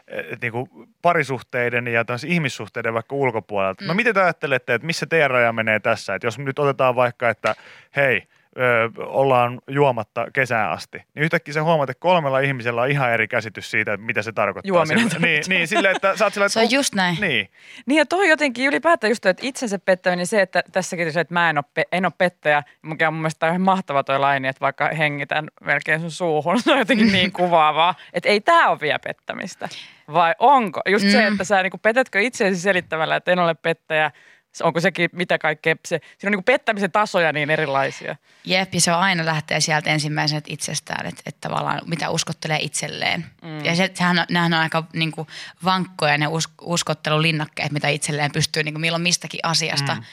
et 0.07 0.41
niin 0.41 0.51
kuin 0.51 0.69
parisuhteiden 1.01 1.87
ja 1.87 2.05
ihmissuhteiden 2.27 2.93
vaikka 2.93 3.15
ulkopuolelta. 3.15 3.83
No 3.83 3.85
mm. 3.85 3.87
No 3.87 3.93
miten 3.93 4.13
te 4.13 4.21
ajattelette, 4.21 4.73
että 4.73 4.85
missä 4.85 5.05
teidän 5.05 5.31
raja 5.31 5.53
menee 5.53 5.79
tässä? 5.79 6.15
Että 6.15 6.27
jos 6.27 6.39
nyt 6.39 6.59
otetaan 6.59 6.95
vaikka, 6.95 7.29
että 7.29 7.55
hei– 7.95 8.23
ö, 8.57 8.89
ollaan 8.97 9.61
juomatta 9.67 10.27
kesään 10.33 10.71
asti, 10.71 10.97
niin 10.97 11.23
yhtäkkiä 11.23 11.53
se 11.53 11.59
huomaat, 11.59 11.89
että 11.89 12.01
kolmella 12.01 12.39
ihmisellä 12.39 12.81
on 12.81 12.89
ihan 12.89 13.11
eri 13.11 13.27
käsitys 13.27 13.71
siitä, 13.71 13.97
mitä 13.97 14.21
se 14.21 14.31
tarkoittaa. 14.31 14.67
Juominen. 14.67 15.09
Sille, 15.09 15.27
niin, 15.27 15.43
niin 15.47 15.67
silleen, 15.67 15.95
että 15.95 16.17
sä 16.17 16.25
oot 16.25 16.33
sillä, 16.33 16.45
että, 16.45 16.53
Se 16.53 16.59
on 16.59 16.71
just 16.71 16.95
näin. 16.95 17.17
Niin. 17.21 17.49
Niin 17.85 17.97
ja 17.97 18.05
toi 18.05 18.29
jotenkin 18.29 18.65
ylipäätään 18.65 19.11
just, 19.11 19.25
että 19.25 19.45
itsensä 19.45 19.79
pettäminen, 19.79 20.27
se, 20.27 20.41
että 20.41 20.63
tässäkin 20.71 21.13
se, 21.13 21.19
että 21.19 21.33
mä 21.33 21.49
en 21.49 21.57
ole, 21.57 21.65
pe- 21.73 21.87
en 21.91 22.05
ole 22.05 22.13
pettäjä, 22.17 22.63
mikä 22.81 23.07
on 23.07 23.13
mun 23.13 23.21
mielestä 23.21 23.47
ihan 23.47 23.61
mahtava 23.61 24.03
toi 24.03 24.19
laini, 24.19 24.47
että 24.47 24.61
vaikka 24.61 24.89
hengitän 24.89 25.47
melkein 25.61 26.01
sun 26.01 26.11
suuhun, 26.11 26.61
se 26.61 26.71
on 26.71 26.79
jotenkin 26.79 27.11
niin 27.11 27.31
kuvaavaa, 27.41 27.95
että 28.13 28.29
ei 28.29 28.41
tämä 28.41 28.69
ole 28.69 28.79
vielä 28.81 28.99
pettämistä. 28.99 29.69
Vai 30.13 30.35
onko? 30.39 30.81
Just 30.89 31.05
mm. 31.05 31.11
se, 31.11 31.27
että 31.27 31.43
sä 31.43 31.63
niin 31.63 31.71
petätkö 31.81 32.21
itseäsi 32.21 32.59
selittämällä, 32.59 33.15
että 33.15 33.31
en 33.31 33.39
ole 33.39 33.53
pettäjä– 33.53 34.11
onko 34.63 34.79
sekin 34.79 35.09
mitä 35.13 35.37
kaikkea, 35.37 35.75
se, 35.87 35.99
siinä 36.17 36.29
on 36.29 36.31
niin 36.31 36.43
pettämisen 36.43 36.91
tasoja 36.91 37.33
niin 37.33 37.49
erilaisia. 37.49 38.15
Jep, 38.45 38.73
ja 38.73 38.81
se 38.81 38.93
on 38.93 38.99
aina 38.99 39.25
lähtee 39.25 39.59
sieltä 39.59 39.89
ensimmäisenä 39.89 40.41
itsestään, 40.47 41.05
että, 41.05 41.21
että 41.25 41.47
tavallaan 41.49 41.81
mitä 41.85 42.09
uskottelee 42.09 42.57
itselleen. 42.61 43.25
Mm. 43.41 43.65
Ja 43.65 43.75
se, 43.75 43.91
sehän 43.93 44.19
on, 44.19 44.45
on 44.45 44.53
aika 44.53 44.83
niin 44.93 45.11
kuin 45.11 45.27
vankkoja 45.63 46.17
ne 46.17 46.27
us, 46.27 46.49
uskottelulinnakkeet, 46.61 47.71
mitä 47.71 47.87
itselleen 47.87 48.31
pystyy 48.31 48.63
niin 48.63 48.73
kuin 48.73 48.81
milloin 48.81 49.03
mistäkin 49.03 49.39
asiasta. 49.43 49.95
Mm. 49.95 50.03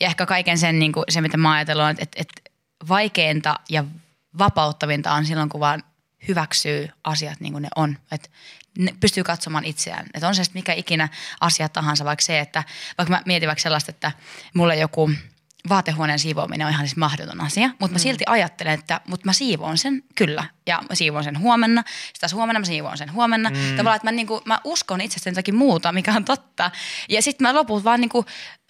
Ja 0.00 0.06
ehkä 0.06 0.26
kaiken 0.26 0.58
sen, 0.58 0.78
niin 0.78 0.92
kuin, 0.92 1.04
se 1.08 1.20
mitä 1.20 1.36
mä 1.36 1.52
ajattelen, 1.52 1.90
että, 1.90 2.02
että, 2.02 2.20
että 2.20 2.50
vaikeinta 2.88 3.60
ja 3.68 3.84
vapauttavinta 4.38 5.12
on 5.12 5.26
silloin, 5.26 5.48
kun 5.48 5.60
vaan 5.60 5.82
hyväksyy 6.28 6.88
asiat 7.04 7.40
niin 7.40 7.52
kuin 7.52 7.62
ne 7.62 7.68
on. 7.76 7.98
Että 8.12 8.28
ne 8.78 8.94
pystyy 9.00 9.24
katsomaan 9.24 9.64
itseään. 9.64 10.06
Että 10.14 10.28
on 10.28 10.34
se 10.34 10.42
mikä 10.54 10.72
ikinä 10.72 11.08
asia 11.40 11.68
tahansa, 11.68 12.04
vaikka 12.04 12.22
se, 12.22 12.40
että 12.40 12.64
vaikka 12.98 13.14
mä 13.14 13.22
mietin 13.26 13.46
vaikka 13.46 13.62
sellaista, 13.62 13.90
että 13.90 14.12
mulle 14.54 14.76
joku 14.76 15.10
vaatehuoneen 15.68 16.18
siivoaminen 16.18 16.66
on 16.66 16.72
ihan 16.72 16.86
siis 16.86 16.96
mahdoton 16.96 17.40
asia, 17.40 17.70
mutta 17.78 17.92
mä 17.94 17.98
silti 17.98 18.24
ajattelen, 18.26 18.74
että 18.74 19.00
mutta 19.06 19.26
mä 19.26 19.32
siivoon 19.32 19.78
sen 19.78 20.02
kyllä 20.14 20.44
ja 20.66 20.82
mä 20.88 20.94
siivoon 20.94 21.24
sen 21.24 21.38
huomenna, 21.38 21.82
sitten 21.86 22.20
taas 22.20 22.32
huomenna 22.32 22.60
mä 22.60 22.66
siivoon 22.66 22.98
sen 22.98 23.12
huomenna. 23.12 23.50
Mm. 23.50 23.56
Tavallaan, 23.56 23.96
että 23.96 24.06
mä, 24.06 24.12
niinku, 24.12 24.42
mä 24.44 24.60
uskon 24.64 25.00
itsestäni 25.00 25.32
jotakin 25.32 25.54
muuta, 25.54 25.92
mikä 25.92 26.12
on 26.12 26.24
totta. 26.24 26.70
Ja 27.08 27.22
sitten 27.22 27.48
mä 27.48 27.54
lopulta 27.54 27.84
vaan 27.84 28.00
niinku, 28.00 28.24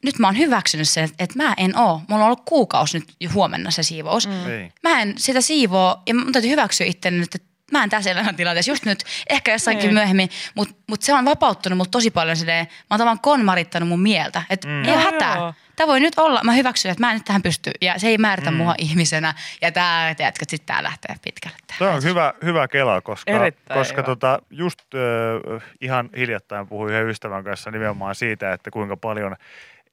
nyt 0.04 0.18
mä 0.18 0.26
oon 0.26 0.38
hyväksynyt 0.38 0.88
sen, 0.88 1.08
että, 1.18 1.36
mä 1.36 1.54
en 1.56 1.78
oo. 1.78 2.00
Mulla 2.08 2.24
on 2.24 2.26
ollut 2.26 2.42
kuukausi 2.44 2.98
nyt 2.98 3.08
jo 3.20 3.30
huomenna 3.34 3.70
se 3.70 3.82
siivous. 3.82 4.28
Mm. 4.28 4.32
Niin. 4.46 4.72
Mä 4.82 5.02
en 5.02 5.14
sitä 5.16 5.40
siivoo 5.40 6.02
ja 6.06 6.14
mun 6.14 6.32
täytyy 6.32 6.50
hyväksyä 6.50 6.86
itteni 6.86 7.18
nyt, 7.18 7.34
että 7.34 7.48
mä 7.72 7.84
en 7.84 7.90
tässä 7.90 8.10
elämäntilanteessa 8.10 8.72
just 8.72 8.84
nyt, 8.84 9.04
ehkä 9.28 9.52
jossakin 9.52 9.80
Niin. 9.80 9.94
myöhemmin, 9.94 10.28
mutta 10.54 10.74
mut 10.86 11.02
se 11.02 11.14
on 11.14 11.24
vapauttanut 11.24 11.76
mulla 11.76 11.90
tosi 11.90 12.10
paljon 12.10 12.36
silleen, 12.36 12.66
mä 12.66 12.72
oon 12.90 12.98
tavallaan 12.98 13.20
konmarittanut 13.20 13.88
mun 13.88 14.00
mieltä, 14.00 14.42
että 14.50 14.68
mm. 14.68 14.84
ei 14.84 14.92
ole 14.92 15.02
hätää. 15.02 15.54
Tämä 15.76 15.86
voi 15.86 16.00
nyt 16.00 16.18
olla, 16.18 16.40
mä 16.44 16.52
hyväksyn, 16.52 16.90
että 16.90 17.02
mä 17.06 17.10
en 17.10 17.16
nyt 17.16 17.24
tähän 17.24 17.42
pysty 17.42 17.70
ja 17.80 17.98
se 17.98 18.08
ei 18.08 18.18
määritä 18.18 18.50
mm. 18.50 18.56
mua 18.56 18.74
ihmisenä 18.78 19.34
ja 19.62 19.72
tää, 19.72 20.14
tiedätkö, 20.14 20.44
sitten 20.48 20.66
tää 20.74 20.82
lähtee 20.82 21.16
pitkälle. 21.24 21.56
tää 21.66 21.76
Toi 21.78 21.88
on 21.88 22.02
hyvä, 22.02 22.34
hyvä 22.44 22.68
kela, 22.68 23.00
koska, 23.00 23.32
Erittäin 23.32 23.80
koska 23.80 23.96
hyvä. 23.96 24.06
tota, 24.06 24.38
just 24.50 24.78
äh, 24.94 25.62
ihan 25.80 26.10
hiljattain 26.16 26.68
puhuin 26.68 26.94
yhden 26.94 27.08
ystävän 27.08 27.44
kanssa 27.44 27.70
nimenomaan 27.70 28.14
siitä, 28.14 28.52
että 28.52 28.70
kuinka 28.70 28.96
paljon 28.96 29.36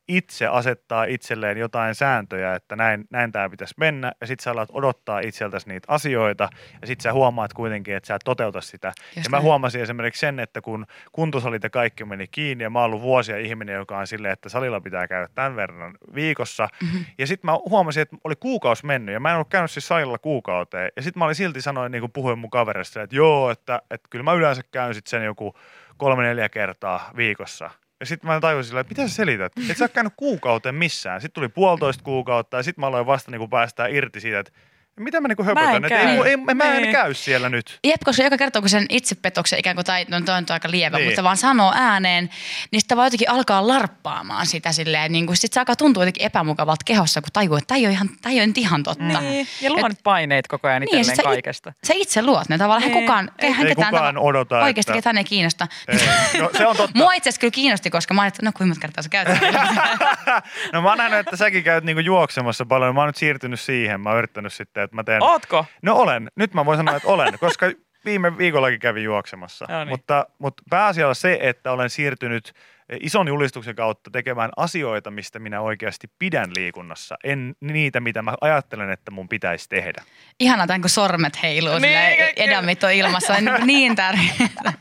itse 0.08 0.48
asettaa 0.48 1.04
itselleen 1.04 1.58
jotain 1.58 1.96
sääntöjä, 1.96 2.56
että 2.56 2.76
näin, 2.76 3.06
näin 3.10 3.32
tämä 3.32 3.50
pitäisi 3.50 3.74
mennä, 3.78 4.12
ja 4.22 4.28
sitten 4.28 4.44
sä 4.44 4.52
alat 4.52 4.70
odottaa 4.74 5.20
itseltäsi 5.20 5.70
niitä 5.70 5.86
asioita, 5.90 6.50
ja 6.82 6.88
sitten 6.88 7.04
sä 7.04 7.14
huomaat 7.14 7.54
kuitenkin, 7.54 7.96
että 7.96 8.08
sä 8.08 8.16
et 8.16 8.22
toteuta 8.26 8.62
sitä. 8.62 8.94
Just 9.16 9.26
ja 9.26 9.30
mä 9.30 9.42
huomasin 9.42 9.82
esimerkiksi 9.82 10.20
sen, 10.20 10.40
että 10.40 10.62
kun 10.62 10.86
kuntosalit 11.12 11.64
ja 11.64 11.70
kaikki 11.70 12.06
meni 12.06 12.28
kiinni, 12.28 12.64
ja 12.64 12.70
mä 12.70 12.80
oon 12.80 12.86
ollut 12.86 13.02
vuosia 13.02 13.38
ihminen, 13.38 13.76
joka 13.76 13.98
on 13.98 14.08
silleen, 14.08 14.34
että 14.34 14.50
salilla 14.50 14.82
pitää 14.82 15.08
käydä 15.08 15.28
tämän 15.36 15.56
verran 15.56 15.98
viikossa, 16.16 16.68
mm-hmm. 16.82 17.06
ja 17.18 17.28
sitten 17.28 17.52
mä 17.52 17.58
huomasin, 17.70 18.02
että 18.02 18.18
oli 18.24 18.36
kuukausi 18.40 18.86
mennyt, 18.86 19.14
ja 19.14 19.20
mä 19.20 19.30
en 19.30 19.36
ollut 19.36 19.50
käynyt 19.50 19.72
siis 19.72 19.88
salilla 19.88 20.18
kuukauteen, 20.18 20.92
ja 20.96 21.02
sitten 21.02 21.20
mä 21.20 21.26
olin 21.26 21.36
silti 21.36 21.62
sanoin, 21.62 21.92
niin 21.92 22.02
kuin 22.02 22.12
puhuin 22.12 22.40
mun 22.40 22.50
kaverissa, 22.50 23.02
että 23.02 23.16
joo, 23.16 23.52
että, 23.52 23.82
että 23.92 24.08
kyllä 24.10 24.24
mä 24.24 24.34
yleensä 24.34 24.62
käyn 24.72 24.94
sitten 24.94 25.10
sen 25.10 25.26
joku 25.26 25.56
kolme-neljä 25.98 26.50
kertaa 26.50 27.12
viikossa. 27.16 27.70
Ja 28.06 28.10
sitten 28.10 28.28
mä 28.28 28.40
tajusin 28.40 28.68
sillä, 28.68 28.82
että 28.82 28.92
mitä 28.92 29.08
sä 29.08 29.16
selität? 29.16 29.54
Et 29.70 29.78
sä 29.78 29.84
oot 29.84 29.92
käynyt 29.92 30.14
kuukauteen 30.18 30.76
missään. 30.76 31.22
Sitten 31.22 31.34
tuli 31.34 31.50
puolitoista 31.50 32.04
kuukautta 32.04 32.58
ja 32.58 32.64
sitten 32.64 32.82
mä 32.82 32.88
aloin 32.88 33.06
vasta 33.06 33.32
niinku 33.32 33.48
päästää 33.48 33.88
irti 33.88 34.20
siitä, 34.20 34.40
että 34.40 34.52
mitä 35.00 35.22
mä 35.22 35.28
niinku 35.28 35.44
höpötän. 35.44 35.75
en 35.75 35.86
että 35.86 36.00
ei, 36.00 36.06
käy. 36.06 36.18
mu- 36.18 36.25
ei, 36.28 36.56
mä 36.56 36.64
en 36.64 36.82
Niin. 36.82 36.92
käy 36.96 37.14
siellä 37.14 37.50
nyt. 37.50 37.80
Jep, 37.84 38.02
koska 38.06 38.24
joka 38.24 38.38
kerta 38.38 38.60
kun 38.62 38.70
sen 38.70 38.86
itsepetoksen 38.90 39.60
ikään 39.60 39.75
kuin, 39.75 39.86
tai 39.86 40.06
no 40.10 40.22
toi 40.22 40.36
on 40.38 40.46
aika 40.50 40.72
lievä, 40.72 40.98
Niin. 40.98 41.08
mutta 41.08 41.24
vaan 41.24 41.38
sanoo 41.38 41.74
ääneen, 41.75 42.30
niin 42.72 42.82
sitä 42.82 42.96
vaan 42.96 43.06
jotenkin 43.06 43.30
alkaa 43.30 43.68
larppaamaan 43.68 44.46
sitä 44.46 44.72
silleen, 44.72 45.12
niin 45.12 45.25
kuin 45.25 45.38
sit 45.38 45.54
se 45.54 45.60
alkaa 45.60 45.75
tuntua 45.75 46.04
jotenkin 46.04 46.25
epämukavalta 46.25 46.84
kehossa, 46.86 47.22
kun 47.22 47.30
tajuu, 47.34 47.56
että 47.56 47.68
tämä 47.68 47.78
ei 47.78 47.86
ole 47.86 47.94
ihan, 47.94 48.10
ei 48.30 48.40
ole 48.40 48.50
ihan 48.56 48.84
totta. 48.84 49.22
Niin, 49.22 49.48
ja 49.62 49.72
luo 49.72 49.88
nyt 49.88 50.00
paineet 50.04 50.48
koko 50.48 50.68
ajan 50.68 50.82
Niin, 50.82 50.86
itselleen 50.88 51.06
sit 51.06 51.16
sä 51.16 51.22
it- 51.22 51.25
kaikesta. 51.25 51.74
Sä 51.84 51.94
itse 51.96 52.22
luot 52.22 52.50
ne 52.50 52.58
tavallaan. 52.58 52.92
Niin. 52.92 53.02
kukaan, 53.02 53.32
eihän 53.40 53.68
Ei 53.68 53.75
ketään 53.75 53.90
kukaan 53.92 54.16
tava- 54.16 54.20
odota, 54.22 54.60
Oikeasti 54.64 54.92
että- 54.92 54.98
ketään 54.98 55.18
ei 55.18 55.24
kiinnosta. 55.24 55.68
Ei. 55.88 56.00
No, 56.42 56.50
se 56.58 56.68
on 56.68 56.78
totta. 56.78 56.98
Mua 57.00 57.14
itse 57.14 57.30
asiassa 57.30 57.40
kyllä 57.42 57.52
kiinnosti, 57.52 57.90
koska 57.90 58.14
mä 58.14 58.22
ajattelin, 58.22 58.48
että 58.48 58.58
no 58.58 58.58
kuinka 58.58 58.68
monta 58.75 58.82
kertaa 58.82 59.02
sä 59.04 59.10
käyt. 59.10 59.28
No 60.74 60.82
mä 60.82 60.90
oon 60.90 60.98
nähnyt, 60.98 61.20
että 61.20 61.36
säkin 61.38 61.64
käyt 61.64 61.84
niinku 61.84 62.00
juoksemassa 62.00 62.66
paljon. 62.66 62.96
Mä 62.96 63.02
oon 63.02 63.08
nyt 63.10 63.16
siirtynyt 63.16 63.60
siihen. 63.60 64.02
Mä 64.02 64.10
oon 64.10 64.18
yrittänyt 64.18 64.54
sitten, 64.54 64.84
että 64.86 64.96
mä 64.96 65.04
teen... 65.04 65.24
Ootko? 65.24 65.65
No 65.82 65.96
olen. 65.96 66.32
Nyt 66.36 66.54
mä 66.54 66.65
voin 66.65 66.77
sanoa, 66.77 66.96
että 66.96 67.08
olen, 67.10 67.39
koska 67.39 67.65
viime 68.06 68.38
viikollakin 68.38 68.80
kävin 68.80 69.04
juoksemassa. 69.04 69.65
No 69.70 69.77
niin. 69.80 69.88
mutta, 69.89 70.25
mutta 70.39 70.63
pääasialla 70.70 71.13
se, 71.13 71.38
että 71.42 71.72
olen 71.72 71.89
siirtynyt 71.89 72.54
ison 73.01 73.27
julistuksen 73.27 73.75
kautta 73.75 74.10
tekemään 74.12 74.50
asioita, 74.58 75.12
mistä 75.12 75.39
minä 75.39 75.62
oikeasti 75.62 76.08
pidän 76.20 76.51
liikunnassa. 76.56 77.15
En 77.24 77.56
niitä, 77.62 78.00
mitä 78.00 78.22
mä 78.22 78.34
ajattelen, 78.42 78.89
että 78.89 79.12
mun 79.12 79.30
pitäisi 79.30 79.70
tehdä. 79.70 80.04
Ihanaa, 80.39 80.68
tämän 80.68 80.82
kun 80.82 80.89
sormet 80.89 81.44
heiluu, 81.44 81.80
Niin, 81.80 81.98
edamit 82.36 82.84
on 82.84 82.92
ilmassa, 82.92 83.34
on 83.34 83.46
niin- 83.46 83.68
niin 83.68 83.96
tärkeää. 83.96 84.74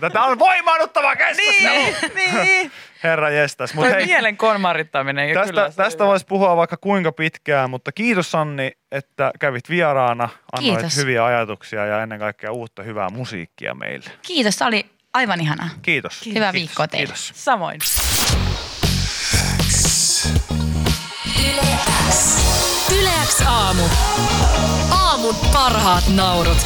Tämä 0.00 0.24
on 0.24 0.38
voimaannuttava 0.38 1.16
keskustelu! 1.16 1.74
Niin, 2.14 2.34
niin. 2.44 2.72
Herra 3.02 3.30
jestas. 3.30 3.74
Mut 3.74 3.84
Toi 3.84 3.92
hei, 3.92 4.06
mielen 4.06 4.36
konmarittaminen. 4.36 5.28
ja 5.28 5.34
tästä, 5.34 5.50
kyllä 5.50 5.70
tästä 5.76 6.04
voisi 6.04 6.26
puhua 6.26 6.56
vaikka 6.56 6.76
kuinka 6.76 7.12
pitkään, 7.12 7.70
mutta 7.70 7.92
kiitos 7.92 8.30
Sanni, 8.30 8.72
että 8.92 9.30
kävit 9.40 9.68
vieraana, 9.70 10.28
annoit 10.52 10.76
Kiitos. 10.78 10.96
hyviä 10.96 11.24
ajatuksia 11.24 11.86
ja 11.86 12.02
ennen 12.02 12.18
kaikkea 12.18 12.52
uutta 12.52 12.82
hyvää 12.82 13.08
musiikkia 13.10 13.74
meille. 13.74 14.10
Kiitos, 14.22 14.56
tämä 14.56 14.68
oli 14.68 14.86
aivan 15.14 15.40
ihanaa. 15.40 15.68
Kiitos. 15.82 16.26
Hyvää 16.26 16.52
Kiitos. 16.52 16.52
viikkoa 16.52 16.88
teille. 16.88 17.06
Kiitos. 17.06 17.32
Samoin. 17.34 17.80
Yle 22.92 23.10
X 23.26 23.42
aamu. 23.46 23.82
Aamun 24.90 25.34
parhaat 25.52 26.04
naurut. 26.08 26.58